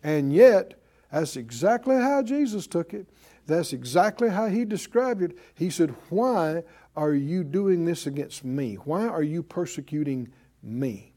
And 0.02 0.32
yet, 0.32 0.74
that's 1.10 1.36
exactly 1.36 1.96
how 1.96 2.22
Jesus 2.22 2.66
took 2.66 2.94
it. 2.94 3.08
That's 3.46 3.72
exactly 3.72 4.30
how 4.30 4.46
he 4.46 4.64
described 4.64 5.22
it. 5.22 5.36
He 5.54 5.70
said, 5.70 5.94
Why 6.08 6.62
are 6.96 7.14
you 7.14 7.44
doing 7.44 7.84
this 7.84 8.06
against 8.06 8.44
me? 8.44 8.74
Why 8.74 9.06
are 9.06 9.22
you 9.22 9.42
persecuting 9.42 10.28
me? 10.62 11.12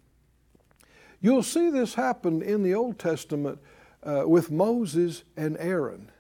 You'll 1.21 1.43
see 1.43 1.69
this 1.69 1.95
happen 1.95 2.41
in 2.41 2.63
the 2.63 2.73
Old 2.73 2.99
Testament 2.99 3.59
uh, 4.03 4.23
with 4.25 4.51
Moses 4.51 5.23
and 5.35 5.57
Aaron. 5.59 6.11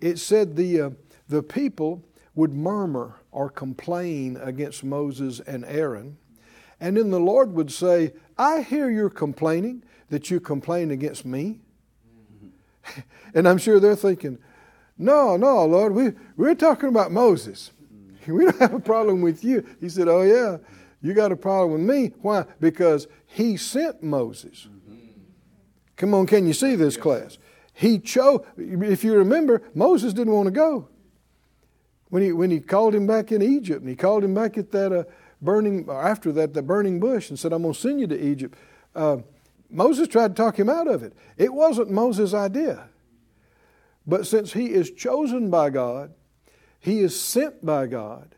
It 0.00 0.18
said 0.18 0.56
the, 0.56 0.80
uh, 0.80 0.90
the 1.28 1.42
people 1.42 2.04
would 2.34 2.52
murmur 2.52 3.16
or 3.30 3.48
complain 3.48 4.36
against 4.36 4.84
Moses 4.84 5.40
and 5.40 5.64
Aaron. 5.64 6.16
And 6.80 6.96
then 6.96 7.10
the 7.10 7.20
Lord 7.20 7.52
would 7.52 7.72
say, 7.72 8.12
I 8.36 8.62
hear 8.62 8.90
you're 8.90 9.10
complaining, 9.10 9.84
that 10.10 10.30
you 10.30 10.40
complain 10.40 10.90
against 10.90 11.24
me. 11.24 11.60
and 13.34 13.48
I'm 13.48 13.58
sure 13.58 13.80
they're 13.80 13.96
thinking, 13.96 14.38
no, 14.96 15.36
no, 15.36 15.64
Lord, 15.66 15.94
we, 15.94 16.12
we're 16.36 16.54
talking 16.54 16.88
about 16.88 17.12
Moses. 17.12 17.70
We 18.26 18.46
don't 18.46 18.58
have 18.58 18.72
a 18.72 18.80
problem 18.80 19.20
with 19.20 19.44
you. 19.44 19.66
He 19.80 19.90
said, 19.90 20.08
Oh, 20.08 20.22
yeah, 20.22 20.56
you 21.02 21.12
got 21.12 21.30
a 21.30 21.36
problem 21.36 21.72
with 21.72 21.82
me. 21.82 22.12
Why? 22.22 22.46
Because 22.58 23.06
he 23.26 23.58
sent 23.58 24.02
Moses. 24.02 24.66
Come 25.96 26.14
on, 26.14 26.26
can 26.26 26.46
you 26.46 26.54
see 26.54 26.74
this 26.74 26.96
class? 26.96 27.36
He 27.74 27.98
chose, 27.98 28.40
if 28.56 29.04
you 29.04 29.14
remember, 29.14 29.60
Moses 29.74 30.14
didn't 30.14 30.32
want 30.32 30.46
to 30.46 30.52
go. 30.52 30.88
When 32.08 32.22
he, 32.22 32.32
when 32.32 32.50
he 32.50 32.60
called 32.60 32.94
him 32.94 33.06
back 33.06 33.32
in 33.32 33.42
Egypt, 33.42 33.80
and 33.80 33.90
he 33.90 33.96
called 33.96 34.24
him 34.24 34.32
back 34.32 34.56
at 34.56 34.70
that 34.72 34.92
uh, 34.92 35.04
burning, 35.42 35.86
after 35.90 36.32
that, 36.32 36.54
the 36.54 36.62
burning 36.62 37.00
bush, 37.00 37.28
and 37.28 37.38
said, 37.38 37.52
I'm 37.52 37.62
going 37.62 37.74
to 37.74 37.80
send 37.80 38.00
you 38.00 38.06
to 38.06 38.18
Egypt. 38.18 38.56
Uh, 38.94 39.18
Moses 39.68 40.08
tried 40.08 40.28
to 40.28 40.34
talk 40.34 40.58
him 40.58 40.70
out 40.70 40.86
of 40.86 41.02
it. 41.02 41.12
It 41.36 41.52
wasn't 41.52 41.90
Moses' 41.90 42.32
idea. 42.32 42.88
But 44.06 44.26
since 44.26 44.52
he 44.52 44.66
is 44.72 44.90
chosen 44.90 45.50
by 45.50 45.70
God, 45.70 46.12
he 46.78 47.00
is 47.00 47.18
sent 47.18 47.64
by 47.64 47.86
God, 47.86 48.34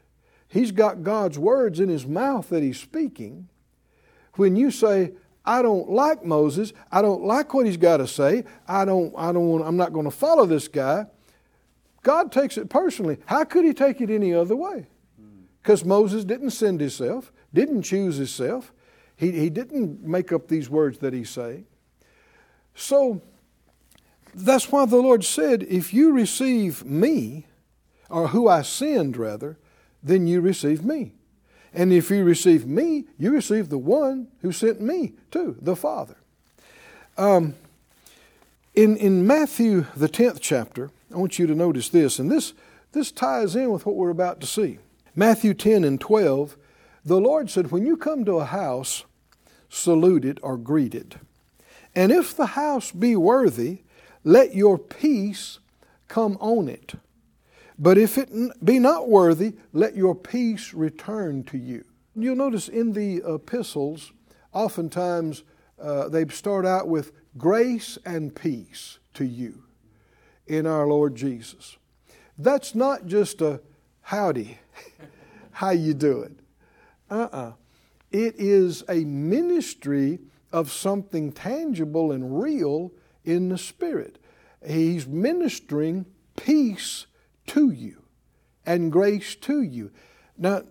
he's 0.49 0.71
got 0.71 1.03
God's 1.03 1.39
words 1.39 1.81
in 1.81 1.89
his 1.89 2.07
mouth 2.07 2.49
that 2.51 2.63
he's 2.63 2.79
speaking. 2.79 3.49
When 4.35 4.55
you 4.55 4.71
say, 4.71 5.13
I 5.45 5.63
don't 5.63 5.91
like 5.91 6.25
Moses, 6.25 6.73
I 6.91 7.03
don't 7.03 7.25
like 7.25 7.55
what 7.55 7.67
he's 7.67 7.77
got 7.77 7.97
to 7.99 8.07
say, 8.07 8.45
I 8.69 8.85
don't, 8.85 9.13
I 9.17 9.33
don't 9.33 9.49
want, 9.49 9.65
I'm 9.65 9.77
not 9.77 9.93
going 9.93 10.05
to 10.05 10.11
follow 10.11 10.47
this 10.47 10.69
guy, 10.69 11.07
God 12.03 12.31
takes 12.31 12.57
it 12.57 12.69
personally. 12.69 13.19
How 13.27 13.43
could 13.43 13.65
he 13.65 13.75
take 13.75 14.01
it 14.01 14.11
any 14.11 14.33
other 14.33 14.55
way? 14.55 14.87
Because 15.61 15.85
Moses 15.85 16.25
didn't 16.25 16.51
send 16.51 16.81
himself, 16.81 17.33
didn't 17.53 17.83
choose 17.83 18.17
himself. 18.17 18.73
He, 19.17 19.33
he 19.33 19.51
didn't 19.51 20.05
make 20.05 20.31
up 20.31 20.47
these 20.47 20.71
words 20.71 20.99
that 20.99 21.13
he's 21.13 21.31
saying. 21.31 21.67
So, 22.77 23.23
that's 24.37 24.71
why 24.71 24.85
the 24.85 24.97
Lord 24.97 25.25
said, 25.25 25.63
If 25.63 25.95
you 25.95 26.13
receive 26.13 26.85
me, 26.85 27.47
or 28.11 28.29
who 28.29 28.49
I 28.49 28.63
send 28.63 29.17
rather, 29.17 29.57
then 30.03 30.27
you 30.27 30.41
receive 30.41 30.85
me. 30.85 31.13
And 31.73 31.93
if 31.93 32.11
you 32.11 32.23
receive 32.23 32.67
me, 32.67 33.05
you 33.19 33.33
receive 33.33 33.69
the 33.69 33.79
one 33.79 34.29
who 34.43 34.53
sent 34.53 34.81
me 34.81 35.15
too, 35.31 35.57
the 35.61 35.75
Father. 35.75 36.17
Um, 37.19 37.55
in, 38.75 38.97
in 38.97 39.27
Matthew, 39.27 39.87
the 39.97 40.09
10th 40.09 40.39
chapter, 40.41 40.91
I 41.13 41.17
want 41.17 41.39
you 41.39 41.47
to 41.47 41.55
notice 41.55 41.89
this, 41.89 42.19
and 42.19 42.31
this, 42.31 42.53
this 42.93 43.11
ties 43.11 43.57
in 43.57 43.71
with 43.71 43.87
what 43.87 43.97
we're 43.97 44.11
about 44.11 44.41
to 44.43 44.47
see. 44.47 44.79
Matthew 45.15 45.55
10 45.55 45.83
and 45.83 45.99
12, 45.99 46.57
the 47.05 47.19
Lord 47.19 47.51
said, 47.51 47.71
When 47.71 47.87
you 47.87 47.97
come 47.97 48.25
to 48.27 48.39
a 48.39 48.45
house, 48.45 49.05
salute 49.71 50.27
it 50.27 50.39
or 50.43 50.59
greet 50.59 50.95
it. 50.95 51.17
And 51.95 52.13
if 52.13 52.37
the 52.37 52.47
house 52.47 52.93
be 52.93 53.17
worthy, 53.17 53.81
let 54.27 54.57
your 54.57 54.77
peace 54.77 55.61
come 56.09 56.37
on 56.41 56.69
it. 56.69 56.95
But 57.79 57.97
if 57.97 58.19
it 58.19 58.29
be 58.65 58.81
not 58.81 59.09
worthy, 59.09 59.55
let 59.73 59.95
your 59.95 60.17
peace 60.17 60.75
return 60.75 61.45
to 61.45 61.57
you. 61.57 61.85
You'll 62.17 62.35
notice 62.35 62.69
in 62.69 62.93
the 62.93 63.23
epistles, 63.25 64.13
oftentimes 64.53 65.45
uh, 65.81 66.09
they 66.09 66.27
start 66.27 66.67
out 66.67 66.89
with 66.89 67.13
grace 67.39 67.99
and 68.05 68.35
peace 68.35 68.99
to 69.15 69.25
you 69.25 69.63
in 70.49 70.67
our 70.67 70.89
Lord 70.89 71.15
Jesus. 71.15 71.77
That's 72.37 72.75
not 72.75 73.07
just 73.07 73.41
a 73.41 73.61
howdy, 74.01 74.59
how 75.53 75.71
you 75.71 75.95
do 75.95 76.15
doing? 76.15 76.39
Uh-uh. 77.09 77.53
It 78.11 78.35
is 78.39 78.83
a 78.89 79.05
ministry 79.05 80.19
of 80.51 80.73
something 80.73 81.31
tangible 81.31 82.11
and 82.11 82.43
real 82.43 82.91
in 83.27 83.51
the 83.51 83.59
Spirit. 83.59 84.19
He's 84.67 85.07
ministering 85.07 86.07
peace 86.37 87.07
to 87.49 87.71
you 87.71 88.03
and 88.65 88.91
grace 88.91 89.35
to 89.37 89.63
you. 89.63 89.91
Now, 90.39 90.63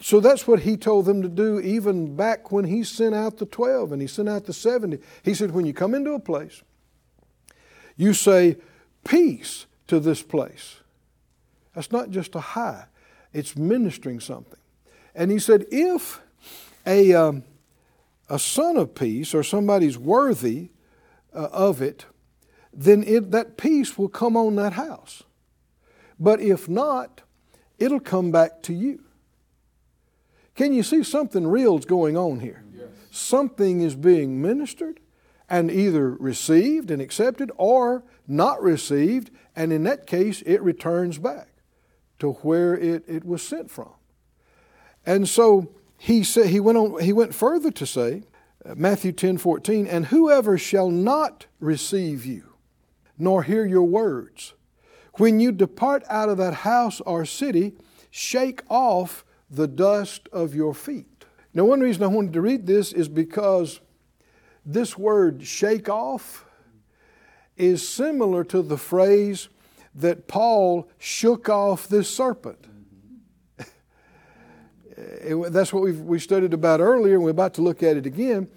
so 0.00 0.20
that's 0.20 0.46
what 0.46 0.60
he 0.60 0.76
told 0.76 1.06
them 1.06 1.22
to 1.22 1.28
do 1.28 1.58
even 1.60 2.14
back 2.14 2.52
when 2.52 2.64
he 2.64 2.84
sent 2.84 3.14
out 3.14 3.38
the 3.38 3.46
12 3.46 3.92
and 3.92 4.02
he 4.02 4.08
sent 4.08 4.28
out 4.28 4.44
the 4.44 4.52
70. 4.52 4.98
He 5.22 5.34
said, 5.34 5.52
when 5.52 5.66
you 5.66 5.72
come 5.72 5.94
into 5.94 6.12
a 6.12 6.20
place, 6.20 6.62
you 7.96 8.12
say, 8.12 8.56
peace 9.04 9.66
to 9.86 10.00
this 10.00 10.22
place. 10.22 10.76
That's 11.74 11.90
not 11.90 12.10
just 12.10 12.34
a 12.34 12.40
hi, 12.40 12.86
it's 13.32 13.56
ministering 13.56 14.20
something. 14.20 14.58
And 15.14 15.30
he 15.30 15.38
said, 15.38 15.66
if 15.70 16.20
a, 16.86 17.14
um, 17.14 17.44
a 18.28 18.38
son 18.38 18.76
of 18.76 18.94
peace 18.94 19.34
or 19.34 19.42
somebody's 19.42 19.98
worthy 19.98 20.68
uh, 21.34 21.48
of 21.52 21.82
it, 21.82 22.06
then 22.72 23.04
it, 23.04 23.30
that 23.30 23.56
peace 23.56 23.96
will 23.98 24.08
come 24.08 24.36
on 24.36 24.56
that 24.56 24.74
house. 24.74 25.22
But 26.18 26.40
if 26.40 26.68
not, 26.68 27.22
it'll 27.78 28.00
come 28.00 28.30
back 28.30 28.62
to 28.62 28.72
you. 28.72 29.02
Can 30.54 30.72
you 30.72 30.82
see 30.82 31.02
something 31.02 31.46
real 31.46 31.78
is 31.78 31.84
going 31.84 32.16
on 32.16 32.40
here? 32.40 32.64
Yes. 32.72 32.86
Something 33.10 33.80
is 33.80 33.96
being 33.96 34.40
ministered 34.40 35.00
and 35.48 35.70
either 35.70 36.10
received 36.10 36.90
and 36.90 37.02
accepted 37.02 37.50
or 37.56 38.04
not 38.26 38.62
received, 38.62 39.30
and 39.54 39.72
in 39.72 39.84
that 39.84 40.06
case, 40.06 40.42
it 40.42 40.62
returns 40.62 41.18
back 41.18 41.48
to 42.20 42.32
where 42.32 42.76
it, 42.76 43.04
it 43.06 43.24
was 43.24 43.42
sent 43.42 43.70
from. 43.70 43.90
And 45.04 45.28
so 45.28 45.70
he 45.98 46.24
said 46.24 46.46
he 46.46 46.60
went 46.60 46.78
on 46.78 47.00
he 47.00 47.12
went 47.12 47.34
further 47.34 47.70
to 47.72 47.86
say, 47.86 48.22
Matthew 48.64 49.12
10 49.12 49.38
14, 49.38 49.86
and 49.86 50.06
whoever 50.06 50.56
shall 50.56 50.90
not 50.90 51.46
receive 51.60 52.24
you, 52.24 52.54
nor 53.18 53.42
hear 53.42 53.66
your 53.66 53.82
words, 53.82 54.54
when 55.14 55.38
you 55.38 55.52
depart 55.52 56.02
out 56.08 56.28
of 56.28 56.38
that 56.38 56.54
house 56.54 57.00
or 57.02 57.24
city, 57.24 57.74
shake 58.10 58.62
off 58.68 59.24
the 59.50 59.68
dust 59.68 60.28
of 60.32 60.54
your 60.54 60.74
feet. 60.74 61.24
Now, 61.52 61.64
one 61.64 61.80
reason 61.80 62.02
I 62.02 62.08
wanted 62.08 62.32
to 62.32 62.40
read 62.40 62.66
this 62.66 62.92
is 62.92 63.08
because 63.08 63.80
this 64.66 64.98
word 64.98 65.46
shake 65.46 65.88
off 65.88 66.44
is 67.56 67.86
similar 67.86 68.44
to 68.44 68.62
the 68.62 68.78
phrase 68.78 69.48
that 69.94 70.26
Paul 70.26 70.88
shook 70.98 71.48
off 71.48 71.86
this 71.86 72.08
serpent. 72.08 72.66
That's 74.96 75.72
what 75.72 75.82
we 75.82 76.18
studied 76.18 76.54
about 76.54 76.80
earlier, 76.80 77.14
and 77.14 77.24
we're 77.24 77.30
about 77.30 77.54
to 77.54 77.62
look 77.62 77.82
at 77.82 77.96
it 77.96 78.06
again. 78.06 78.48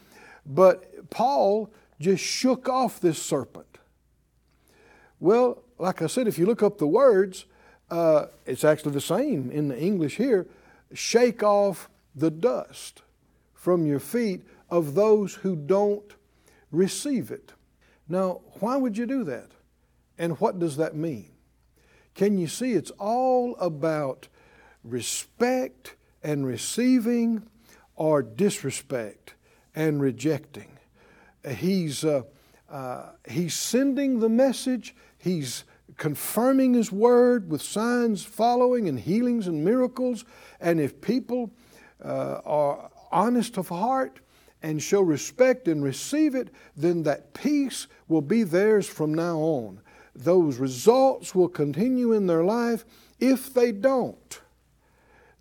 But 0.45 1.09
Paul 1.09 1.71
just 1.99 2.23
shook 2.23 2.69
off 2.69 2.99
this 2.99 3.21
serpent. 3.21 3.79
Well, 5.19 5.63
like 5.79 6.01
I 6.01 6.07
said, 6.07 6.27
if 6.27 6.37
you 6.37 6.45
look 6.45 6.61
up 6.61 6.77
the 6.77 6.87
words, 6.87 7.45
uh, 7.89 8.27
it's 8.45 8.63
actually 8.63 8.93
the 8.93 9.01
same 9.01 9.49
in 9.49 9.69
the 9.69 9.79
English 9.79 10.17
here. 10.17 10.47
Shake 10.93 11.43
off 11.43 11.89
the 12.15 12.31
dust 12.31 13.01
from 13.53 13.85
your 13.85 13.99
feet 13.99 14.43
of 14.69 14.95
those 14.95 15.35
who 15.35 15.55
don't 15.55 16.13
receive 16.71 17.31
it. 17.31 17.53
Now, 18.07 18.41
why 18.59 18.77
would 18.77 18.97
you 18.97 19.05
do 19.05 19.23
that? 19.25 19.51
And 20.17 20.39
what 20.39 20.59
does 20.59 20.77
that 20.77 20.95
mean? 20.95 21.31
Can 22.15 22.37
you 22.37 22.47
see 22.47 22.73
it's 22.73 22.91
all 22.91 23.55
about 23.57 24.27
respect 24.83 25.95
and 26.23 26.45
receiving 26.45 27.43
or 27.95 28.21
disrespect 28.21 29.33
and 29.75 30.01
rejecting? 30.01 30.77
He's, 31.47 32.03
uh, 32.03 32.23
uh, 32.69 33.11
he's 33.29 33.53
sending 33.53 34.19
the 34.19 34.29
message, 34.29 34.95
he's 35.17 35.63
confirming 35.97 36.73
his 36.73 36.91
word 36.91 37.49
with 37.49 37.61
signs 37.61 38.23
following 38.23 38.87
and 38.87 38.99
healings 38.99 39.47
and 39.47 39.63
miracles. 39.63 40.25
And 40.59 40.79
if 40.79 41.01
people 41.01 41.51
uh, 42.03 42.41
are 42.45 42.91
honest 43.11 43.57
of 43.57 43.69
heart 43.69 44.19
and 44.61 44.81
show 44.81 45.01
respect 45.01 45.67
and 45.67 45.83
receive 45.83 46.35
it, 46.35 46.49
then 46.75 47.03
that 47.03 47.33
peace 47.33 47.87
will 48.07 48.21
be 48.21 48.43
theirs 48.43 48.87
from 48.87 49.13
now 49.13 49.37
on. 49.37 49.81
Those 50.15 50.57
results 50.57 51.35
will 51.35 51.47
continue 51.47 52.13
in 52.13 52.27
their 52.27 52.43
life. 52.43 52.85
If 53.19 53.53
they 53.53 53.71
don't, 53.71 54.41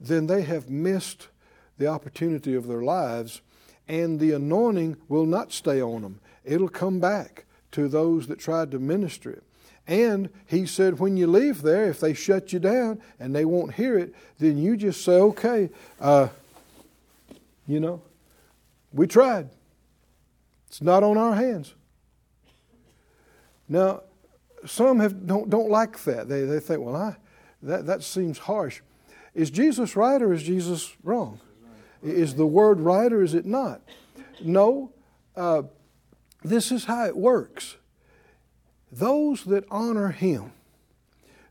then 0.01 0.27
they 0.27 0.43
have 0.43 0.69
missed 0.69 1.29
the 1.79 1.87
opportunity 1.87 2.55
of 2.55 2.67
their 2.67 2.83
lives, 2.83 3.41
and 3.89 4.19
the 4.19 4.33
anointing 4.33 4.97
will 5.09 5.27
not 5.27 5.53
stay 5.53 5.81
on 5.81 6.03
them. 6.03 6.21
It'll 6.45 6.69
come 6.69 7.01
back 7.01 7.45
to 7.73 7.89
those 7.89 8.27
that 8.29 8.39
tried 8.39 8.71
to 8.71 8.79
minister 8.79 9.31
it. 9.31 9.43
And 9.87 10.31
he 10.47 10.67
said, 10.67 10.99
when 10.99 11.17
you 11.17 11.27
leave 11.27 11.63
there, 11.63 11.89
if 11.89 12.01
they 12.01 12.13
shut 12.13 12.53
you 12.53 12.59
down 12.59 13.01
and 13.21 13.35
they 13.35 13.45
won't 13.45 13.75
hear 13.75 13.97
it, 13.99 14.15
then 14.39 14.59
you 14.59 14.77
just 14.77 15.05
say, 15.05 15.13
okay, 15.13 15.71
uh, 16.01 16.29
you 17.69 17.79
know, 17.79 18.03
we 18.93 19.07
tried. 19.07 19.49
It's 20.67 20.83
not 20.83 21.05
on 21.05 21.17
our 21.17 21.35
hands. 21.35 21.75
Now, 23.69 24.03
some 24.65 24.99
have, 25.01 25.27
don't, 25.27 25.49
don't 25.49 25.71
like 25.71 26.03
that. 26.05 26.29
They, 26.29 26.43
they 26.43 26.59
think, 26.59 26.81
well, 26.81 26.97
I, 26.97 27.17
that, 27.63 27.87
that 27.87 28.03
seems 28.03 28.39
harsh. 28.39 28.81
Is 29.37 29.51
Jesus 29.51 29.95
right 29.97 30.21
or 30.23 30.33
is 30.33 30.43
Jesus 30.43 30.97
wrong? 31.05 31.41
Is 32.03 32.37
the 32.37 32.47
word 32.47 32.81
right 32.81 33.13
or 33.13 33.23
is 33.23 33.35
it 33.35 33.45
not? 33.45 33.83
No. 34.43 34.93
Uh, 35.37 35.65
this 36.43 36.73
is 36.73 36.87
how 36.87 37.05
it 37.05 37.15
works. 37.15 37.77
Those 38.91 39.45
that 39.45 39.67
honor 39.71 40.09
Him, 40.09 40.53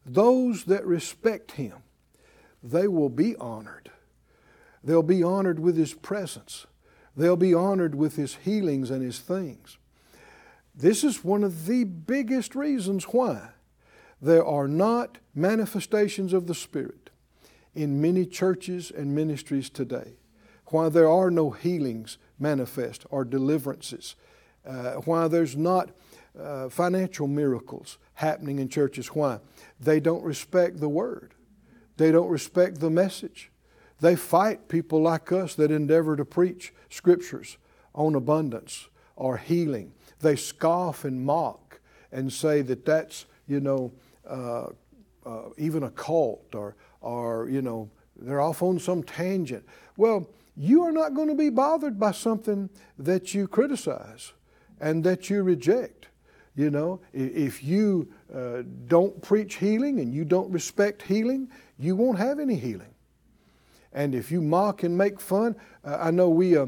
those 0.03 0.63
that 0.63 0.83
respect 0.83 1.51
Him, 1.51 1.75
they 2.63 2.87
will 2.87 3.09
be 3.09 3.35
honored. 3.35 3.91
They'll 4.83 5.03
be 5.03 5.21
honored 5.21 5.59
with 5.59 5.77
His 5.77 5.93
presence. 5.93 6.65
They'll 7.15 7.37
be 7.37 7.53
honored 7.53 7.93
with 7.93 8.15
His 8.15 8.37
healings 8.37 8.89
and 8.89 9.03
His 9.03 9.19
things. 9.19 9.77
This 10.73 11.03
is 11.03 11.23
one 11.23 11.43
of 11.43 11.67
the 11.67 11.83
biggest 11.83 12.55
reasons 12.55 13.03
why 13.05 13.49
there 14.19 14.43
are 14.43 14.67
not 14.67 15.19
manifestations 15.35 16.33
of 16.33 16.47
the 16.47 16.55
Spirit 16.55 17.04
in 17.75 18.01
many 18.01 18.25
churches 18.25 18.91
and 18.91 19.13
ministries 19.13 19.69
today. 19.69 20.13
Why 20.67 20.89
there 20.89 21.09
are 21.09 21.29
no 21.29 21.51
healings 21.51 22.17
manifest 22.39 23.05
or 23.09 23.23
deliverances. 23.23 24.15
Uh, 24.65 24.93
why 24.93 25.27
there's 25.27 25.55
not 25.55 25.91
uh, 26.39 26.69
financial 26.69 27.27
miracles 27.27 27.97
happening 28.15 28.59
in 28.59 28.67
churches. 28.67 29.07
Why? 29.07 29.39
They 29.79 29.99
don't 29.99 30.23
respect 30.23 30.79
the 30.79 30.89
Word, 30.89 31.33
they 31.97 32.11
don't 32.11 32.29
respect 32.29 32.79
the 32.79 32.89
message. 32.89 33.51
They 34.01 34.17
fight 34.17 34.67
people 34.67 35.01
like 35.01 35.31
us 35.31 35.55
that 35.55 35.71
endeavor 35.71 36.17
to 36.17 36.25
preach 36.25 36.73
scriptures 36.89 37.57
on 37.93 38.13
abundance 38.13 38.89
or 39.15 39.37
healing. 39.37 39.93
They 40.19 40.35
scoff 40.35 41.05
and 41.05 41.25
mock 41.25 41.79
and 42.11 42.31
say 42.31 42.61
that 42.63 42.85
that's, 42.85 43.25
you 43.47 43.61
know, 43.61 43.93
uh, 44.29 44.67
uh, 45.25 45.49
even 45.57 45.83
a 45.83 45.89
cult 45.91 46.53
or, 46.53 46.75
or, 47.05 47.47
you 47.49 47.61
know, 47.61 47.89
they're 48.15 48.41
off 48.41 48.63
on 48.63 48.79
some 48.79 49.03
tangent. 49.03 49.63
Well, 49.95 50.27
you 50.57 50.81
are 50.83 50.91
not 50.91 51.13
going 51.13 51.27
to 51.27 51.35
be 51.35 51.49
bothered 51.49 51.99
by 51.99 52.11
something 52.11 52.69
that 52.97 53.33
you 53.33 53.47
criticize 53.47 54.33
and 54.79 55.03
that 55.03 55.29
you 55.29 55.43
reject. 55.43 56.07
You 56.55 56.71
know, 56.71 57.01
if 57.13 57.63
you 57.63 58.07
uh, 58.33 58.63
don't 58.87 59.21
preach 59.21 59.55
healing 59.55 59.99
and 59.99 60.13
you 60.13 60.25
don't 60.25 60.49
respect 60.51 61.01
healing, 61.03 61.49
you 61.77 61.95
won't 61.95 62.17
have 62.17 62.39
any 62.39 62.55
healing. 62.55 62.93
And 63.93 64.15
if 64.15 64.31
you 64.31 64.41
mock 64.41 64.83
and 64.83 64.97
make 64.97 65.19
fun, 65.19 65.55
uh, 65.83 65.97
I 65.99 66.11
know 66.11 66.29
we, 66.29 66.57
uh, 66.57 66.67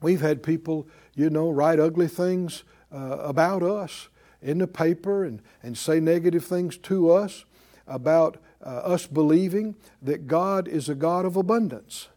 we've 0.00 0.20
had 0.20 0.42
people, 0.42 0.88
you 1.14 1.30
know, 1.30 1.50
write 1.50 1.78
ugly 1.78 2.08
things 2.08 2.62
uh, 2.92 3.18
about 3.18 3.62
us 3.62 4.08
in 4.40 4.58
the 4.58 4.68
paper 4.68 5.24
and, 5.24 5.42
and 5.62 5.76
say 5.76 6.00
negative 6.00 6.44
things 6.44 6.78
to 6.78 7.10
us 7.10 7.44
about 7.86 8.38
uh, 8.68 8.80
us 8.80 9.06
believing 9.06 9.74
that 10.02 10.26
God 10.26 10.68
is 10.68 10.90
a 10.90 10.94
God 10.94 11.24
of 11.24 11.36
abundance 11.36 12.08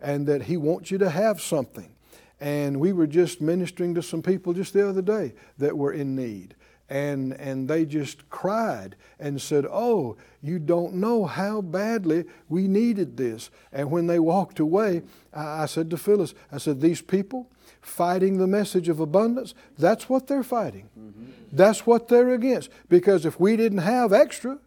and 0.00 0.26
that 0.26 0.42
He 0.42 0.56
wants 0.56 0.90
you 0.90 0.98
to 0.98 1.08
have 1.08 1.40
something. 1.40 1.94
And 2.40 2.80
we 2.80 2.92
were 2.92 3.06
just 3.06 3.40
ministering 3.40 3.94
to 3.94 4.02
some 4.02 4.20
people 4.20 4.52
just 4.52 4.72
the 4.72 4.88
other 4.88 5.02
day 5.02 5.34
that 5.58 5.78
were 5.78 5.92
in 5.92 6.16
need. 6.16 6.56
And, 6.88 7.34
and 7.34 7.68
they 7.68 7.84
just 7.84 8.28
cried 8.28 8.96
and 9.20 9.40
said, 9.40 9.66
Oh, 9.70 10.16
you 10.42 10.58
don't 10.58 10.94
know 10.94 11.26
how 11.26 11.60
badly 11.60 12.24
we 12.48 12.66
needed 12.66 13.16
this. 13.16 13.48
And 13.72 13.92
when 13.92 14.08
they 14.08 14.18
walked 14.18 14.58
away, 14.58 15.02
I, 15.32 15.62
I 15.62 15.66
said 15.66 15.90
to 15.90 15.96
Phyllis, 15.96 16.34
I 16.50 16.58
said, 16.58 16.80
These 16.80 17.02
people 17.02 17.48
fighting 17.80 18.38
the 18.38 18.48
message 18.48 18.88
of 18.88 18.98
abundance, 18.98 19.54
that's 19.78 20.08
what 20.08 20.26
they're 20.26 20.42
fighting. 20.42 20.88
Mm-hmm. 20.98 21.24
That's 21.52 21.86
what 21.86 22.08
they're 22.08 22.30
against. 22.30 22.70
Because 22.88 23.24
if 23.24 23.38
we 23.38 23.56
didn't 23.56 23.78
have 23.78 24.12
extra, 24.12 24.58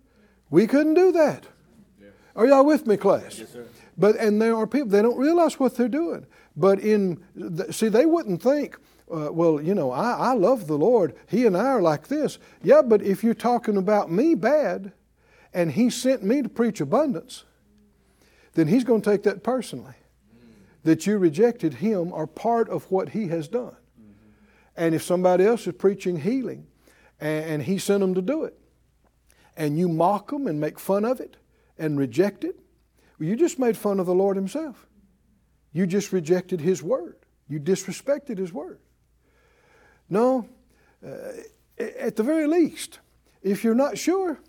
we 0.54 0.68
couldn't 0.68 0.94
do 0.94 1.12
that. 1.14 1.48
Yeah. 2.00 2.10
Are 2.36 2.46
y'all 2.46 2.64
with 2.64 2.86
me, 2.86 2.96
class? 2.96 3.40
Yes, 3.40 3.50
sir. 3.50 3.66
But 3.98 4.18
and 4.18 4.40
there 4.40 4.56
are 4.56 4.68
people 4.68 4.88
they 4.88 5.02
don't 5.02 5.18
realize 5.18 5.60
what 5.60 5.76
they're 5.76 5.88
doing. 5.88 6.28
But 6.56 6.80
in 6.80 7.24
see, 7.72 7.88
they 7.88 8.06
wouldn't 8.06 8.44
think. 8.44 8.78
Uh, 9.12 9.30
well, 9.32 9.60
you 9.60 9.74
know, 9.74 9.90
I, 9.90 10.12
I 10.12 10.34
love 10.34 10.68
the 10.68 10.78
Lord. 10.78 11.16
He 11.28 11.48
and 11.48 11.58
I 11.58 11.66
are 11.66 11.82
like 11.82 12.08
this. 12.08 12.38
Yeah, 12.62 12.84
but 12.84 13.02
if 13.02 13.24
you're 13.24 13.34
talking 13.34 13.78
about 13.78 14.12
me 14.12 14.36
bad, 14.36 14.92
and 15.56 15.72
He 15.72 15.90
sent 15.90 16.22
me 16.22 16.44
to 16.44 16.50
preach 16.50 16.80
abundance, 16.80 17.46
then 18.54 18.68
He's 18.68 18.84
going 18.84 19.02
to 19.02 19.10
take 19.10 19.24
that 19.24 19.42
personally. 19.44 19.96
That 20.84 21.08
you 21.08 21.18
rejected 21.18 21.76
Him 21.76 22.14
are 22.14 22.28
part 22.28 22.70
of 22.70 22.92
what 22.92 23.10
He 23.10 23.30
has 23.30 23.48
done. 23.48 23.76
And 24.78 24.94
if 24.94 25.02
somebody 25.02 25.46
else 25.46 25.66
is 25.66 25.74
preaching 25.74 26.20
healing, 26.20 26.68
and, 27.20 27.46
and 27.46 27.64
He 27.64 27.80
sent 27.80 28.02
them 28.02 28.14
to 28.14 28.22
do 28.22 28.44
it, 28.44 28.56
and 29.56 29.78
you 29.78 29.88
mock 29.88 30.32
them 30.32 30.48
and 30.48 30.60
make 30.60 30.80
fun 30.80 31.06
of 31.06 31.20
it 31.20 31.38
and 31.78 31.98
reject 31.98 32.44
it, 32.44 32.60
well, 33.20 33.30
you 33.30 33.36
just 33.36 33.60
made 33.60 33.78
fun 33.78 34.00
of 34.00 34.06
the 34.06 34.16
Lord 34.16 34.36
Himself. 34.36 34.88
You 35.72 35.88
just 35.88 36.12
rejected 36.12 36.62
His 36.62 36.82
word. 36.84 37.18
You 37.48 37.60
disrespected 37.60 38.38
His 38.38 38.54
word. 38.54 38.80
No, 40.10 40.48
uh, 41.06 41.10
at 41.78 42.16
the 42.16 42.24
very 42.24 42.48
least, 42.48 43.00
if 43.42 43.64
you're 43.64 43.76
not 43.76 43.98
sure, 43.98 44.40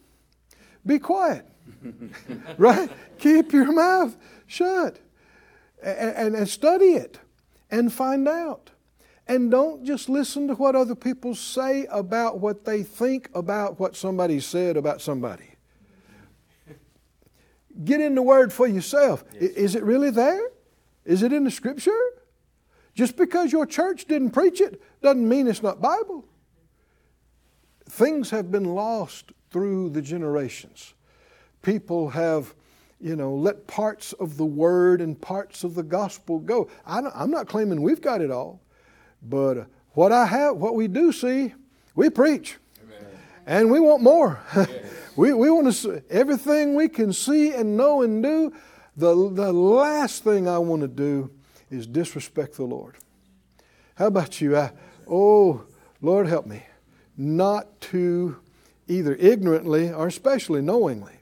be 0.85 0.99
quiet. 0.99 1.47
right? 2.59 2.91
Keep 3.19 3.53
your 3.53 3.73
mouth 3.73 4.17
shut 4.47 4.99
and, 5.83 6.17
and, 6.17 6.37
and, 6.37 6.49
study 6.49 6.93
it 6.93 7.19
and 7.71 7.93
find 7.93 8.29
out. 8.29 8.71
And 9.27 9.51
don't 9.51 9.85
just 9.85 10.09
listen 10.09 10.49
to 10.49 10.55
what 10.55 10.77
other 10.77 10.95
people 10.95 11.35
say 11.35 11.87
about 11.87 12.41
what 12.41 12.65
they 12.65 12.83
think 12.83 13.31
about 13.35 13.81
what 13.81 13.97
somebody 13.97 14.39
said 14.39 14.77
about 14.77 15.01
somebody. 15.01 15.51
Get 17.85 18.01
in 18.01 18.15
the 18.15 18.23
Word 18.23 18.53
for 18.53 18.67
yourself. 18.67 19.25
I- 19.35 19.37
Is 19.39 19.75
it 19.75 19.83
really 19.83 20.11
there? 20.11 20.51
Is 21.05 21.23
it 21.23 21.33
in 21.33 21.45
the 21.45 21.51
Scripture? 21.51 21.99
Just 22.95 23.17
because 23.17 23.51
your 23.51 23.67
church 23.67 24.05
didn't 24.05 24.31
preach 24.31 24.61
it 24.61 24.81
doesn't 25.03 25.29
mean 25.29 25.49
it's 25.49 25.63
not 25.63 25.81
Bible. 25.81 26.25
Things 27.87 28.31
have 28.31 28.51
been 28.51 28.75
lost 28.75 29.33
through 29.51 29.91
the 29.91 30.03
generations. 30.03 30.95
People 31.63 32.11
have, 32.11 32.55
you 33.01 33.17
know, 33.17 33.35
let 33.35 33.67
parts 33.67 34.13
of 34.15 34.37
the 34.37 34.45
Word 34.45 35.01
and 35.01 35.21
parts 35.21 35.65
of 35.65 35.75
the 35.75 35.83
gospel 35.83 36.39
go. 36.39 36.69
I 36.87 37.01
I'm 37.15 37.31
not 37.31 37.49
claiming 37.49 37.83
we've 37.83 38.01
got 38.01 38.21
it 38.21 38.31
all, 38.31 38.61
but 39.25 39.67
what 39.93 40.13
I 40.13 40.27
have, 40.27 40.57
what 40.57 40.75
we 40.75 40.89
do 40.89 41.13
see, 41.13 41.55
we 41.95 42.11
preach, 42.11 42.57
and 43.47 43.71
we 43.71 43.81
want 43.81 44.03
more. 44.03 44.41
we 45.17 45.33
we 45.33 45.51
want 45.51 45.67
to 45.67 45.73
see 45.73 46.01
everything 46.11 46.75
we 46.75 46.89
can 46.89 47.13
see 47.13 47.53
and 47.53 47.77
know 47.77 48.03
and 48.03 48.23
do. 48.23 48.53
The 48.97 49.15
the 49.31 49.53
last 49.53 50.25
thing 50.25 50.49
I 50.49 50.59
want 50.59 50.83
to 50.83 50.89
do 50.89 51.31
is 51.71 51.87
disrespect 51.87 52.57
the 52.57 52.65
Lord. 52.65 52.97
How 53.97 54.07
about 54.07 54.41
you? 54.41 54.57
I, 54.57 54.73
oh, 55.09 55.65
Lord, 56.01 56.27
help 56.27 56.47
me 56.47 56.65
not 57.17 57.81
to 57.81 58.39
either 58.89 59.15
ignorantly 59.15 59.93
or 59.93 60.07
especially 60.07 60.61
knowingly 60.61 61.21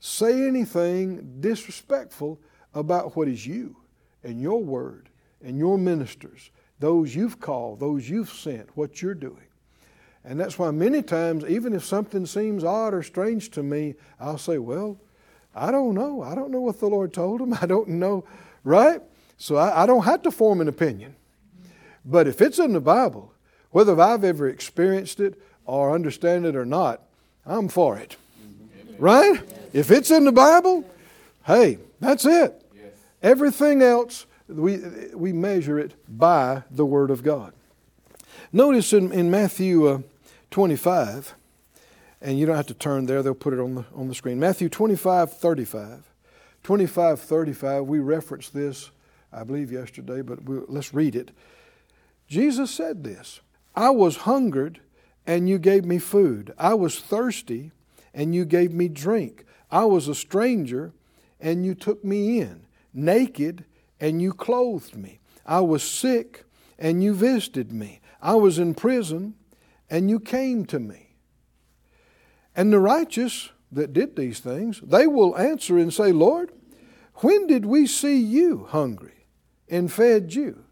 say 0.00 0.46
anything 0.46 1.36
disrespectful 1.40 2.40
about 2.74 3.16
what 3.16 3.28
is 3.28 3.46
you 3.46 3.76
and 4.24 4.40
your 4.40 4.62
word 4.62 5.08
and 5.42 5.56
your 5.58 5.78
ministers, 5.78 6.50
those 6.82 7.14
you've 7.14 7.38
called, 7.38 7.78
those 7.78 8.10
you've 8.10 8.28
sent, 8.28 8.76
what 8.76 9.00
you're 9.00 9.14
doing. 9.14 9.46
And 10.24 10.38
that's 10.38 10.58
why 10.58 10.72
many 10.72 11.00
times, 11.00 11.44
even 11.44 11.74
if 11.74 11.84
something 11.84 12.26
seems 12.26 12.64
odd 12.64 12.92
or 12.92 13.04
strange 13.04 13.50
to 13.52 13.62
me, 13.62 13.94
I'll 14.18 14.36
say, 14.36 14.58
Well, 14.58 14.98
I 15.54 15.70
don't 15.70 15.94
know. 15.94 16.22
I 16.22 16.34
don't 16.34 16.50
know 16.50 16.60
what 16.60 16.80
the 16.80 16.88
Lord 16.88 17.12
told 17.12 17.40
him. 17.40 17.54
I 17.60 17.66
don't 17.66 17.88
know, 17.88 18.24
right? 18.64 19.00
So 19.38 19.56
I, 19.56 19.84
I 19.84 19.86
don't 19.86 20.02
have 20.04 20.22
to 20.22 20.32
form 20.32 20.60
an 20.60 20.66
opinion. 20.66 21.14
But 22.04 22.26
if 22.26 22.40
it's 22.40 22.58
in 22.58 22.72
the 22.72 22.80
Bible, 22.80 23.32
whether 23.70 23.98
I've 24.00 24.24
ever 24.24 24.48
experienced 24.48 25.20
it 25.20 25.40
or 25.64 25.94
understand 25.94 26.46
it 26.46 26.56
or 26.56 26.64
not, 26.64 27.02
I'm 27.46 27.68
for 27.68 27.96
it. 27.96 28.16
Right? 28.98 29.40
If 29.72 29.92
it's 29.92 30.10
in 30.10 30.24
the 30.24 30.32
Bible, 30.32 30.84
hey, 31.46 31.78
that's 32.00 32.24
it. 32.24 32.60
Everything 33.22 33.82
else, 33.82 34.26
we, 34.54 34.80
we 35.14 35.32
measure 35.32 35.78
it 35.78 35.94
by 36.08 36.62
the 36.70 36.86
Word 36.86 37.10
of 37.10 37.22
God. 37.22 37.52
Notice 38.52 38.92
in, 38.92 39.12
in 39.12 39.30
Matthew 39.30 39.86
uh, 39.86 39.98
25, 40.50 41.34
and 42.20 42.38
you 42.38 42.46
don't 42.46 42.56
have 42.56 42.66
to 42.66 42.74
turn 42.74 43.06
there, 43.06 43.22
they'll 43.22 43.34
put 43.34 43.54
it 43.54 43.60
on 43.60 43.74
the, 43.74 43.84
on 43.94 44.08
the 44.08 44.14
screen. 44.14 44.38
Matthew 44.38 44.68
25, 44.68 45.32
35. 45.32 46.08
25, 46.62 47.20
35, 47.20 47.84
we 47.84 47.98
referenced 47.98 48.54
this, 48.54 48.90
I 49.32 49.42
believe, 49.42 49.72
yesterday, 49.72 50.22
but 50.22 50.44
we, 50.44 50.60
let's 50.68 50.94
read 50.94 51.16
it. 51.16 51.32
Jesus 52.28 52.70
said 52.70 53.04
this 53.04 53.40
I 53.74 53.90
was 53.90 54.18
hungered, 54.18 54.80
and 55.26 55.48
you 55.48 55.58
gave 55.58 55.84
me 55.84 55.98
food. 55.98 56.52
I 56.58 56.74
was 56.74 57.00
thirsty, 57.00 57.72
and 58.14 58.34
you 58.34 58.44
gave 58.44 58.72
me 58.72 58.88
drink. 58.88 59.44
I 59.70 59.84
was 59.84 60.08
a 60.08 60.14
stranger, 60.14 60.92
and 61.40 61.64
you 61.64 61.74
took 61.74 62.04
me 62.04 62.40
in. 62.40 62.64
Naked, 62.94 63.64
and 64.02 64.20
you 64.20 64.34
clothed 64.34 64.96
me. 64.96 65.20
I 65.46 65.60
was 65.60 65.84
sick, 65.84 66.44
and 66.76 67.02
you 67.02 67.14
visited 67.14 67.72
me. 67.72 68.00
I 68.20 68.34
was 68.34 68.58
in 68.58 68.74
prison, 68.74 69.34
and 69.88 70.10
you 70.10 70.18
came 70.18 70.66
to 70.66 70.80
me. 70.80 71.14
And 72.56 72.72
the 72.72 72.80
righteous 72.80 73.50
that 73.70 73.92
did 73.92 74.16
these 74.16 74.40
things, 74.40 74.80
they 74.80 75.06
will 75.06 75.38
answer 75.38 75.78
and 75.78 75.94
say, 75.94 76.10
Lord, 76.10 76.50
when 77.16 77.46
did 77.46 77.64
we 77.64 77.86
see 77.86 78.18
you 78.18 78.66
hungry 78.68 79.26
and 79.68 79.90
fed 79.90 80.34
you? 80.34 80.64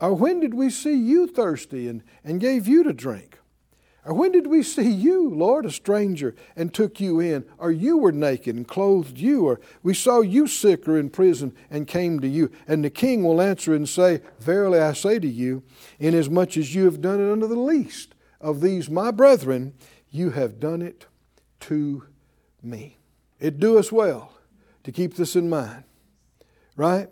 Or 0.00 0.12
when 0.12 0.40
did 0.40 0.52
we 0.52 0.68
see 0.68 0.96
you 0.96 1.28
thirsty 1.28 1.86
and, 1.86 2.02
and 2.24 2.40
gave 2.40 2.66
you 2.66 2.82
to 2.82 2.92
drink? 2.92 3.38
Or 4.04 4.14
when 4.14 4.32
did 4.32 4.48
we 4.48 4.64
see 4.64 4.90
you, 4.90 5.28
Lord, 5.28 5.64
a 5.64 5.70
stranger, 5.70 6.34
and 6.56 6.74
took 6.74 6.98
you 6.98 7.20
in? 7.20 7.44
Or 7.56 7.70
you 7.70 7.96
were 7.96 8.10
naked 8.10 8.56
and 8.56 8.66
clothed 8.66 9.16
you? 9.18 9.46
Or 9.46 9.60
we 9.82 9.94
saw 9.94 10.20
you 10.20 10.48
sick 10.48 10.88
or 10.88 10.98
in 10.98 11.08
prison 11.08 11.54
and 11.70 11.86
came 11.86 12.18
to 12.18 12.26
you? 12.26 12.50
And 12.66 12.84
the 12.84 12.90
king 12.90 13.22
will 13.22 13.40
answer 13.40 13.74
and 13.74 13.88
say, 13.88 14.20
Verily 14.40 14.80
I 14.80 14.92
say 14.92 15.20
to 15.20 15.28
you, 15.28 15.62
inasmuch 16.00 16.56
as 16.56 16.74
you 16.74 16.84
have 16.86 17.00
done 17.00 17.20
it 17.20 17.30
unto 17.30 17.46
the 17.46 17.54
least 17.54 18.14
of 18.40 18.60
these 18.60 18.90
my 18.90 19.12
brethren, 19.12 19.74
you 20.10 20.30
have 20.30 20.58
done 20.58 20.82
it 20.82 21.06
to 21.60 22.04
me. 22.60 22.98
It 23.38 23.60
do 23.60 23.78
us 23.78 23.92
well 23.92 24.32
to 24.82 24.90
keep 24.90 25.14
this 25.14 25.36
in 25.36 25.48
mind, 25.48 25.84
right? 26.76 27.08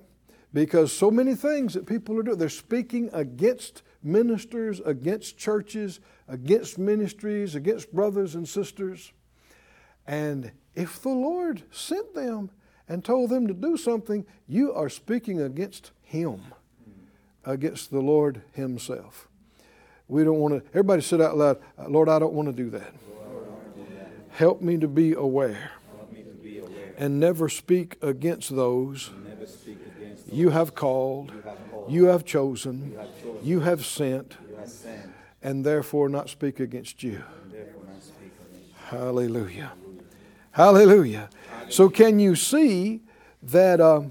Because 0.53 0.93
so 0.93 1.11
many 1.11 1.37
things 1.37 1.75
that 1.75 1.87
people 1.87 2.19
are 2.19 2.25
doing, 2.25 2.39
they're 2.39 2.49
speaking 2.49 3.09
against 3.13 3.83
ministers, 4.03 4.81
against 4.81 5.39
churches, 5.39 6.01
against 6.31 6.79
ministries, 6.79 7.55
against 7.55 7.93
brothers 7.93 8.35
and 8.35 8.49
sisters. 8.49 9.13
And 10.07 10.53
if 10.75 11.03
the 11.03 11.11
Lord 11.11 11.65
sent 11.71 12.15
them 12.15 12.51
and 12.89 13.05
told 13.05 13.31
them 13.31 13.47
to 13.49 13.55
do 13.55 13.77
something, 13.77 14.25
you 14.47 14.73
are 14.73 14.89
speaking 14.89 15.41
against 15.43 15.91
Him, 16.03 16.41
against 17.45 17.91
the 17.91 18.01
Lord 18.01 18.43
Himself. 18.53 19.29
We 20.09 20.25
don't 20.25 20.39
want 20.39 20.55
to, 20.55 20.69
everybody 20.71 21.03
said 21.03 21.21
out 21.21 21.37
loud, 21.37 21.59
Lord, 21.89 22.09
I 22.09 22.19
don't 22.19 22.33
want 22.33 22.49
to 22.49 22.53
do 22.53 22.71
that. 22.71 22.95
Help 24.31 24.63
me 24.63 24.77
to 24.79 24.89
be 24.89 25.13
aware 25.13 25.73
and 26.97 27.19
never 27.19 27.49
speak 27.49 27.97
against 28.03 28.55
those 28.55 29.11
you 30.33 30.51
have 30.51 30.75
called, 30.75 31.33
you 31.89 32.05
have 32.05 32.25
chosen, 32.25 32.97
you 33.43 33.61
have 33.61 33.85
sent, 33.85 34.37
and 35.43 35.65
therefore 35.65 36.09
not 36.09 36.29
speak 36.29 36.61
against 36.61 37.03
you. 37.03 37.23
Hallelujah. 38.91 39.73
Hallelujah. 40.53 41.31
So, 41.69 41.89
can 41.89 42.19
you 42.19 42.35
see 42.35 43.03
that 43.43 43.81
uh, 43.81 44.03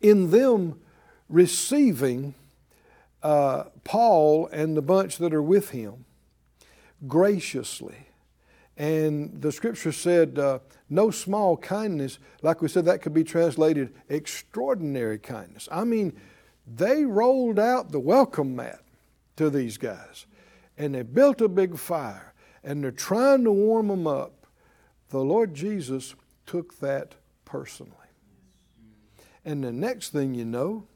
in 0.00 0.30
them 0.30 0.80
receiving 1.28 2.34
uh, 3.22 3.64
Paul 3.84 4.48
and 4.48 4.76
the 4.76 4.82
bunch 4.82 5.18
that 5.18 5.32
are 5.32 5.42
with 5.42 5.70
him 5.70 6.04
graciously, 7.06 8.08
and 8.76 9.40
the 9.40 9.52
scripture 9.52 9.92
said, 9.92 10.38
uh, 10.38 10.58
no 10.88 11.10
small 11.10 11.56
kindness, 11.56 12.18
like 12.42 12.60
we 12.60 12.68
said, 12.68 12.84
that 12.86 13.02
could 13.02 13.14
be 13.14 13.22
translated 13.22 13.94
extraordinary 14.08 15.18
kindness. 15.18 15.68
I 15.70 15.84
mean, 15.84 16.18
they 16.66 17.04
rolled 17.04 17.58
out 17.58 17.92
the 17.92 18.00
welcome 18.00 18.56
mat 18.56 18.80
to 19.36 19.50
these 19.50 19.78
guys, 19.78 20.26
and 20.76 20.94
they 20.94 21.02
built 21.02 21.40
a 21.40 21.48
big 21.48 21.78
fire, 21.78 22.34
and 22.62 22.82
they're 22.82 22.90
trying 22.90 23.44
to 23.44 23.52
warm 23.52 23.88
them 23.88 24.06
up. 24.06 24.46
The 25.08 25.18
Lord 25.18 25.54
Jesus 25.54 26.14
took 26.46 26.78
that 26.80 27.14
personally. 27.44 27.94
And 29.44 29.64
the 29.64 29.72
next 29.72 30.10
thing 30.10 30.34
you 30.34 30.44
know, 30.44 30.86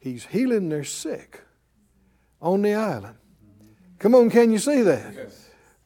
He's 0.00 0.26
healing 0.26 0.68
their 0.68 0.84
sick 0.84 1.42
on 2.40 2.62
the 2.62 2.74
island. 2.74 3.16
Come 3.98 4.14
on, 4.14 4.30
can 4.30 4.52
you 4.52 4.58
see 4.58 4.82
that? 4.82 5.14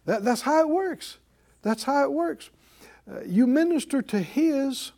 that 0.05 0.25
that's 0.25 0.43
how 0.43 0.61
it 0.61 0.69
works. 0.69 1.19
That's 1.63 1.85
how 1.85 2.05
it 2.05 2.13
works. 2.13 2.51
Uh, 3.11 3.21
you 3.25 3.47
minister 3.47 4.03
to 4.03 4.21
His, 4.21 4.93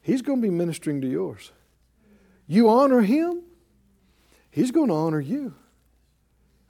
He's 0.00 0.22
going 0.22 0.40
to 0.40 0.42
be 0.42 0.54
ministering 0.54 1.00
to 1.00 1.08
yours. 1.08 1.52
You 2.46 2.68
honor 2.68 3.00
Him, 3.00 3.42
He's 4.50 4.70
going 4.70 4.88
to 4.88 4.94
honor 4.94 5.20
you. 5.20 5.54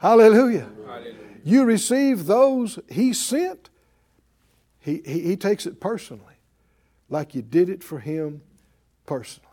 Hallelujah. 0.00 0.68
Hallelujah. 0.86 1.14
You 1.44 1.64
receive 1.64 2.26
those 2.26 2.78
He 2.88 3.12
sent, 3.12 3.68
he, 4.78 5.02
he, 5.04 5.20
he 5.20 5.36
takes 5.36 5.66
it 5.66 5.78
personally, 5.78 6.24
like 7.08 7.34
you 7.34 7.42
did 7.42 7.68
it 7.68 7.84
for 7.84 7.98
Him 7.98 8.40
personally. 9.04 9.46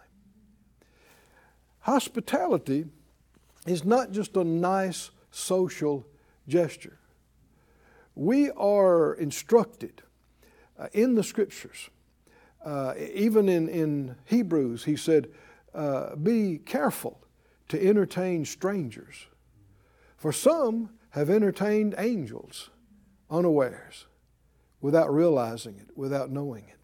Hospitality 1.81 2.85
is 3.65 3.83
not 3.83 4.11
just 4.11 4.37
a 4.37 4.43
nice 4.43 5.11
social 5.31 6.05
gesture. 6.47 6.97
We 8.15 8.49
are 8.51 9.13
instructed 9.15 10.01
uh, 10.79 10.87
in 10.93 11.15
the 11.15 11.23
scriptures, 11.23 11.89
uh, 12.63 12.93
even 12.97 13.49
in, 13.49 13.67
in 13.67 14.15
Hebrews, 14.25 14.85
he 14.85 14.95
said, 14.95 15.29
uh, 15.73 16.15
Be 16.15 16.59
careful 16.59 17.19
to 17.69 17.85
entertain 17.85 18.45
strangers, 18.45 19.27
for 20.17 20.33
some 20.33 20.89
have 21.11 21.29
entertained 21.29 21.95
angels 21.97 22.69
unawares, 23.29 24.05
without 24.81 25.13
realizing 25.13 25.77
it, 25.77 25.95
without 25.95 26.31
knowing 26.31 26.65
it. 26.67 26.77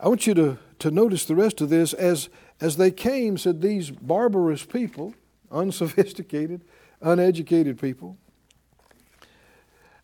I 0.00 0.08
want 0.08 0.26
you 0.26 0.34
to, 0.34 0.58
to 0.78 0.90
notice 0.90 1.24
the 1.24 1.34
rest 1.34 1.60
of 1.60 1.70
this. 1.70 1.92
As, 1.92 2.28
as 2.60 2.76
they 2.76 2.90
came, 2.90 3.36
said 3.36 3.60
these 3.60 3.90
barbarous 3.90 4.64
people, 4.64 5.14
unsophisticated, 5.50 6.62
uneducated 7.00 7.80
people. 7.80 8.16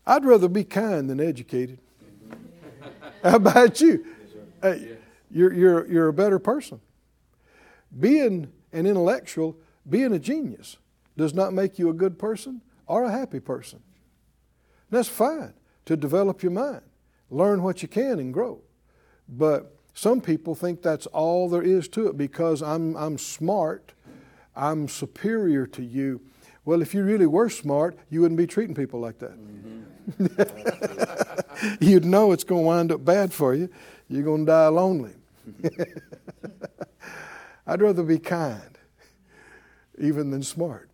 I'd 0.05 0.25
rather 0.25 0.49
be 0.49 0.63
kind 0.63 1.09
than 1.09 1.19
educated. 1.19 1.79
How 3.23 3.37
about 3.37 3.81
you? 3.81 4.05
Hey, 4.61 4.97
you're, 5.31 5.53
you're, 5.53 5.87
you're 5.87 6.07
a 6.09 6.13
better 6.13 6.39
person. 6.39 6.79
Being 7.97 8.51
an 8.71 8.85
intellectual, 8.85 9.55
being 9.87 10.13
a 10.13 10.19
genius, 10.19 10.77
does 11.17 11.33
not 11.33 11.53
make 11.53 11.79
you 11.79 11.89
a 11.89 11.93
good 11.93 12.19
person 12.19 12.61
or 12.87 13.03
a 13.03 13.11
happy 13.11 13.39
person. 13.39 13.81
That's 14.89 15.09
fine 15.09 15.53
to 15.85 15.95
develop 15.97 16.43
your 16.43 16.51
mind, 16.51 16.81
learn 17.29 17.63
what 17.63 17.81
you 17.81 17.87
can, 17.87 18.19
and 18.19 18.33
grow. 18.33 18.61
But 19.27 19.75
some 19.93 20.21
people 20.21 20.55
think 20.55 20.81
that's 20.81 21.05
all 21.07 21.49
there 21.49 21.61
is 21.61 21.87
to 21.89 22.07
it 22.07 22.17
because 22.17 22.61
I'm, 22.61 22.95
I'm 22.97 23.17
smart, 23.17 23.93
I'm 24.55 24.87
superior 24.87 25.65
to 25.67 25.83
you. 25.83 26.21
Well, 26.65 26.81
if 26.81 26.93
you 26.93 27.03
really 27.03 27.27
were 27.27 27.49
smart, 27.49 27.97
you 28.09 28.21
wouldn't 28.21 28.37
be 28.37 28.47
treating 28.47 28.75
people 28.75 28.99
like 28.99 29.19
that. 29.19 29.37
Mm-hmm. 29.37 29.83
You'd 31.83 32.05
know 32.05 32.31
it's 32.31 32.43
going 32.43 32.63
to 32.63 32.67
wind 32.67 32.91
up 32.91 33.05
bad 33.05 33.31
for 33.33 33.53
you. 33.53 33.69
You're 34.07 34.23
going 34.23 34.45
to 34.45 34.51
die 34.51 34.67
lonely. 34.67 35.13
I'd 37.67 37.81
rather 37.81 38.03
be 38.03 38.19
kind 38.19 38.77
even 39.97 40.29
than 40.29 40.43
smart 40.43 40.89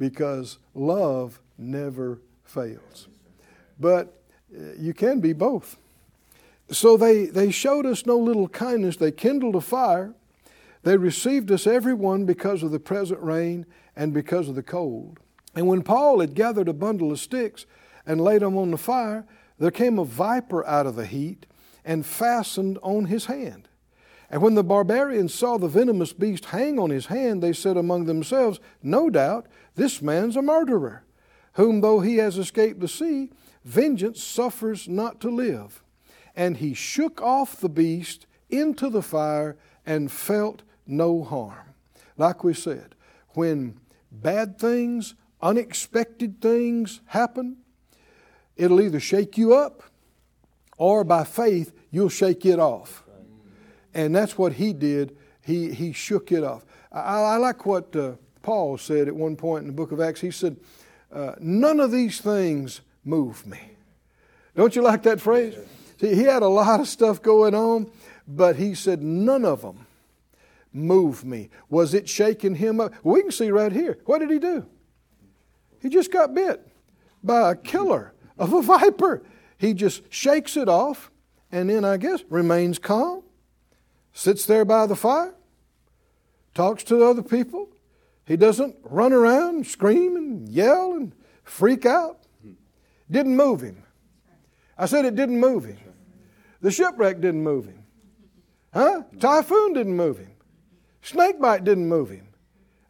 because 0.00 0.58
love 0.74 1.38
never 1.58 2.18
fails. 2.42 3.06
But 3.78 4.20
uh, 4.52 4.72
you 4.76 4.94
can 4.94 5.20
be 5.20 5.34
both. 5.34 5.76
So 6.72 6.96
they, 6.96 7.26
they 7.26 7.50
showed 7.50 7.84
us 7.86 8.06
no 8.06 8.18
little 8.18 8.48
kindness. 8.48 8.96
They 8.96 9.12
kindled 9.12 9.54
a 9.54 9.60
fire. 9.60 10.14
They 10.82 10.96
received 10.96 11.52
us 11.52 11.66
everyone 11.66 12.24
because 12.24 12.62
of 12.62 12.70
the 12.70 12.80
present 12.80 13.20
rain 13.20 13.66
and 13.94 14.14
because 14.14 14.48
of 14.48 14.54
the 14.54 14.62
cold. 14.62 15.20
And 15.54 15.66
when 15.66 15.82
Paul 15.82 16.20
had 16.20 16.34
gathered 16.34 16.68
a 16.68 16.72
bundle 16.72 17.12
of 17.12 17.20
sticks 17.20 17.66
and 18.06 18.20
laid 18.20 18.40
them 18.40 18.56
on 18.56 18.70
the 18.70 18.78
fire, 18.78 19.26
there 19.58 19.70
came 19.70 19.98
a 19.98 20.04
viper 20.04 20.66
out 20.66 20.86
of 20.86 20.96
the 20.96 21.06
heat 21.06 21.44
and 21.84 22.06
fastened 22.06 22.78
on 22.82 23.06
his 23.06 23.26
hand. 23.26 23.68
And 24.30 24.42
when 24.42 24.54
the 24.54 24.62
barbarians 24.62 25.34
saw 25.34 25.58
the 25.58 25.66
venomous 25.68 26.12
beast 26.12 26.46
hang 26.46 26.78
on 26.78 26.90
his 26.90 27.06
hand, 27.06 27.42
they 27.42 27.52
said 27.52 27.76
among 27.76 28.04
themselves, 28.04 28.60
No 28.82 29.10
doubt 29.10 29.46
this 29.74 30.00
man's 30.00 30.36
a 30.36 30.42
murderer, 30.42 31.02
whom 31.54 31.80
though 31.80 32.00
he 32.00 32.18
has 32.18 32.38
escaped 32.38 32.78
the 32.78 32.88
sea, 32.88 33.30
vengeance 33.64 34.22
suffers 34.22 34.88
not 34.88 35.20
to 35.20 35.30
live. 35.30 35.82
And 36.36 36.58
he 36.58 36.74
shook 36.74 37.20
off 37.20 37.60
the 37.60 37.68
beast 37.68 38.26
into 38.48 38.88
the 38.88 39.02
fire 39.02 39.56
and 39.84 40.12
felt 40.12 40.62
no 40.86 41.24
harm. 41.24 41.74
Like 42.16 42.44
we 42.44 42.54
said, 42.54 42.94
when 43.30 43.80
bad 44.12 44.58
things, 44.58 45.14
unexpected 45.42 46.40
things 46.40 47.00
happen, 47.06 47.56
it'll 48.56 48.80
either 48.80 49.00
shake 49.00 49.36
you 49.36 49.54
up 49.54 49.82
or 50.76 51.02
by 51.02 51.24
faith 51.24 51.72
you'll 51.90 52.08
shake 52.08 52.46
it 52.46 52.60
off. 52.60 53.02
And 53.94 54.14
that's 54.14 54.38
what 54.38 54.54
he 54.54 54.72
did. 54.72 55.16
He, 55.42 55.72
he 55.72 55.92
shook 55.92 56.32
it 56.32 56.44
off. 56.44 56.64
I, 56.92 57.20
I 57.20 57.36
like 57.36 57.66
what 57.66 57.94
uh, 57.96 58.12
Paul 58.42 58.78
said 58.78 59.08
at 59.08 59.14
one 59.14 59.36
point 59.36 59.62
in 59.62 59.66
the 59.68 59.72
book 59.72 59.92
of 59.92 60.00
Acts. 60.00 60.20
He 60.20 60.30
said, 60.30 60.56
uh, 61.12 61.34
None 61.40 61.80
of 61.80 61.90
these 61.90 62.20
things 62.20 62.80
move 63.04 63.46
me. 63.46 63.60
Don't 64.56 64.74
you 64.76 64.82
like 64.82 65.02
that 65.04 65.20
phrase? 65.20 65.54
See, 66.00 66.14
he 66.14 66.22
had 66.22 66.42
a 66.42 66.48
lot 66.48 66.80
of 66.80 66.88
stuff 66.88 67.22
going 67.22 67.54
on, 67.54 67.90
but 68.26 68.56
he 68.56 68.74
said, 68.74 69.02
None 69.02 69.44
of 69.44 69.62
them 69.62 69.86
move 70.72 71.24
me. 71.24 71.50
Was 71.68 71.94
it 71.94 72.08
shaking 72.08 72.54
him 72.54 72.80
up? 72.80 72.94
We 73.02 73.22
can 73.22 73.32
see 73.32 73.50
right 73.50 73.72
here. 73.72 73.98
What 74.04 74.18
did 74.18 74.30
he 74.30 74.38
do? 74.38 74.66
He 75.80 75.88
just 75.88 76.12
got 76.12 76.34
bit 76.34 76.66
by 77.22 77.50
a 77.50 77.54
killer 77.54 78.12
of 78.38 78.52
a 78.52 78.62
viper. 78.62 79.22
He 79.58 79.74
just 79.74 80.02
shakes 80.12 80.56
it 80.56 80.68
off 80.68 81.10
and 81.52 81.68
then, 81.68 81.84
I 81.84 81.96
guess, 81.96 82.22
remains 82.28 82.78
calm, 82.78 83.22
sits 84.12 84.46
there 84.46 84.64
by 84.64 84.86
the 84.86 84.96
fire, 84.96 85.34
talks 86.54 86.84
to 86.84 87.04
other 87.04 87.22
people. 87.22 87.68
He 88.26 88.36
doesn't 88.36 88.76
run 88.82 89.12
around, 89.12 89.66
scream 89.66 90.16
and 90.16 90.48
yell 90.48 90.92
and 90.92 91.12
freak 91.42 91.86
out. 91.86 92.18
Didn't 93.10 93.36
move 93.36 93.60
him. 93.60 93.82
I 94.78 94.86
said 94.86 95.04
it 95.04 95.16
didn't 95.16 95.40
move 95.40 95.64
him. 95.64 95.78
The 96.60 96.70
shipwreck 96.70 97.20
didn't 97.20 97.42
move 97.42 97.66
him. 97.66 97.82
Huh? 98.72 99.02
Typhoon 99.18 99.72
didn't 99.72 99.96
move 99.96 100.18
him. 100.18 100.30
Snakebite 101.02 101.64
didn't 101.64 101.88
move 101.88 102.10
him. 102.10 102.28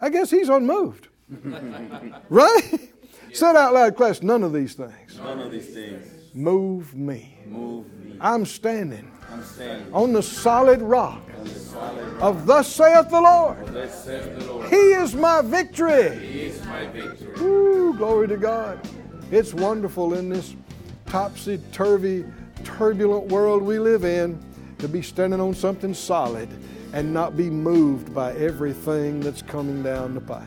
I 0.00 0.11
guess 0.11 0.30
he's 0.30 0.48
unmoved. 0.48 1.09
right? 2.28 2.90
Said 3.33 3.56
out 3.56 3.72
loud, 3.72 3.96
class, 3.96 4.22
none 4.22 4.42
of 4.42 4.52
these 4.52 4.74
things. 4.74 5.16
None 5.16 5.38
of 5.38 5.52
these 5.52 5.72
things 5.72 6.19
move 6.35 6.95
me. 6.95 7.38
move 7.47 7.93
me. 8.03 8.16
I'm 8.21 8.45
standing 8.45 9.11
I'm 9.31 9.45
standing 9.45 9.93
on 9.93 10.12
the 10.12 10.23
solid 10.23 10.83
rock 10.83 11.23
on 11.38 11.45
the 11.45 11.51
solid 11.51 12.09
rock. 12.14 12.23
of 12.23 12.47
thus 12.47 12.73
saith 12.73 13.09
the 13.11 13.21
Lord. 13.21 13.66
Thus 13.69 14.05
says 14.05 14.38
the 14.38 14.53
Lord. 14.53 14.69
He 14.69 14.77
is 14.77 15.14
my 15.14 15.43
victory. 15.43 16.19
He 16.19 16.43
is 16.43 16.64
my 16.66 16.87
victory. 16.87 17.35
Woo, 17.40 17.95
glory 17.97 18.29
to 18.29 18.37
God. 18.37 18.81
It's 19.31 19.55
wonderful 19.55 20.14
in 20.14 20.29
this 20.29 20.55
topsy 21.07 21.61
turvy, 21.73 22.25
turbulent 22.64 23.29
world 23.29 23.62
we 23.62 23.79
live 23.79 24.05
in 24.05 24.40
to 24.79 24.88
be 24.88 25.03
standing 25.03 25.40
on 25.40 25.55
something 25.55 25.95
solid 25.95 26.49
and 26.93 27.12
not 27.12 27.37
be 27.37 27.49
moved 27.49 28.12
by 28.14 28.33
everything 28.35 29.21
that's 29.21 29.43
coming 29.43 29.83
down 29.83 30.14
the 30.14 30.21
pipe. 30.21 30.43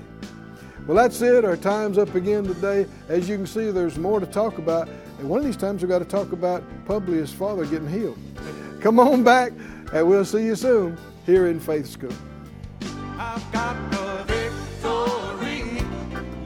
Well, 0.85 0.97
that's 0.97 1.21
it. 1.21 1.45
Our 1.45 1.55
time's 1.55 1.97
up 1.97 2.13
again 2.13 2.43
today. 2.43 2.85
As 3.07 3.29
you 3.29 3.37
can 3.37 3.45
see, 3.45 3.71
there's 3.71 3.97
more 3.97 4.19
to 4.19 4.25
talk 4.25 4.57
about. 4.57 4.89
And 5.17 5.29
one 5.29 5.39
of 5.39 5.45
these 5.45 5.55
times 5.55 5.81
we've 5.81 5.89
got 5.89 5.99
to 5.99 6.05
talk 6.05 6.33
about 6.33 6.61
Publius' 6.85 7.31
father 7.31 7.65
getting 7.65 7.87
healed. 7.87 8.19
Come 8.81 8.99
on 8.99 9.23
back, 9.23 9.53
and 9.93 10.05
we'll 10.05 10.25
see 10.25 10.43
you 10.43 10.55
soon 10.55 10.97
here 11.25 11.47
in 11.47 11.61
Faith 11.61 11.87
School. 11.87 12.11
I've 13.17 13.51
got 13.53 13.91
the 13.91 14.23
victory 14.27 15.81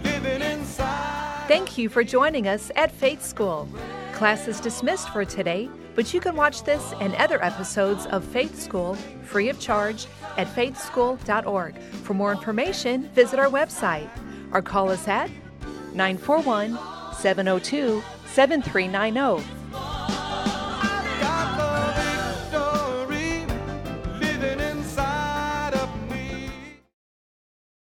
living 0.04 0.42
inside. 0.44 1.48
Thank 1.48 1.80
you 1.80 1.90
for 1.90 2.04
joining 2.04 2.48
us 2.48 2.70
at 2.76 2.92
Faith 2.92 3.26
School. 3.26 3.68
Class 4.14 4.48
is 4.48 4.60
dismissed 4.60 5.10
for 5.10 5.26
today, 5.26 5.68
but 5.96 6.14
you 6.14 6.20
can 6.20 6.36
watch 6.36 6.62
this 6.62 6.94
and 7.00 7.16
other 7.16 7.44
episodes 7.44 8.06
of 8.08 8.24
Faith 8.24 8.62
School 8.62 8.94
free 9.24 9.50
of 9.50 9.60
charge 9.60 10.06
at 10.38 10.46
faithschool.org. 10.48 11.80
For 12.04 12.14
more 12.14 12.32
information, 12.32 13.10
visit 13.10 13.40
our 13.40 13.50
website 13.50 14.08
or 14.52 14.62
call 14.62 14.90
us 14.90 15.08
at 15.08 15.30
941 15.94 16.78
702 17.14 18.02
7390 18.26 19.57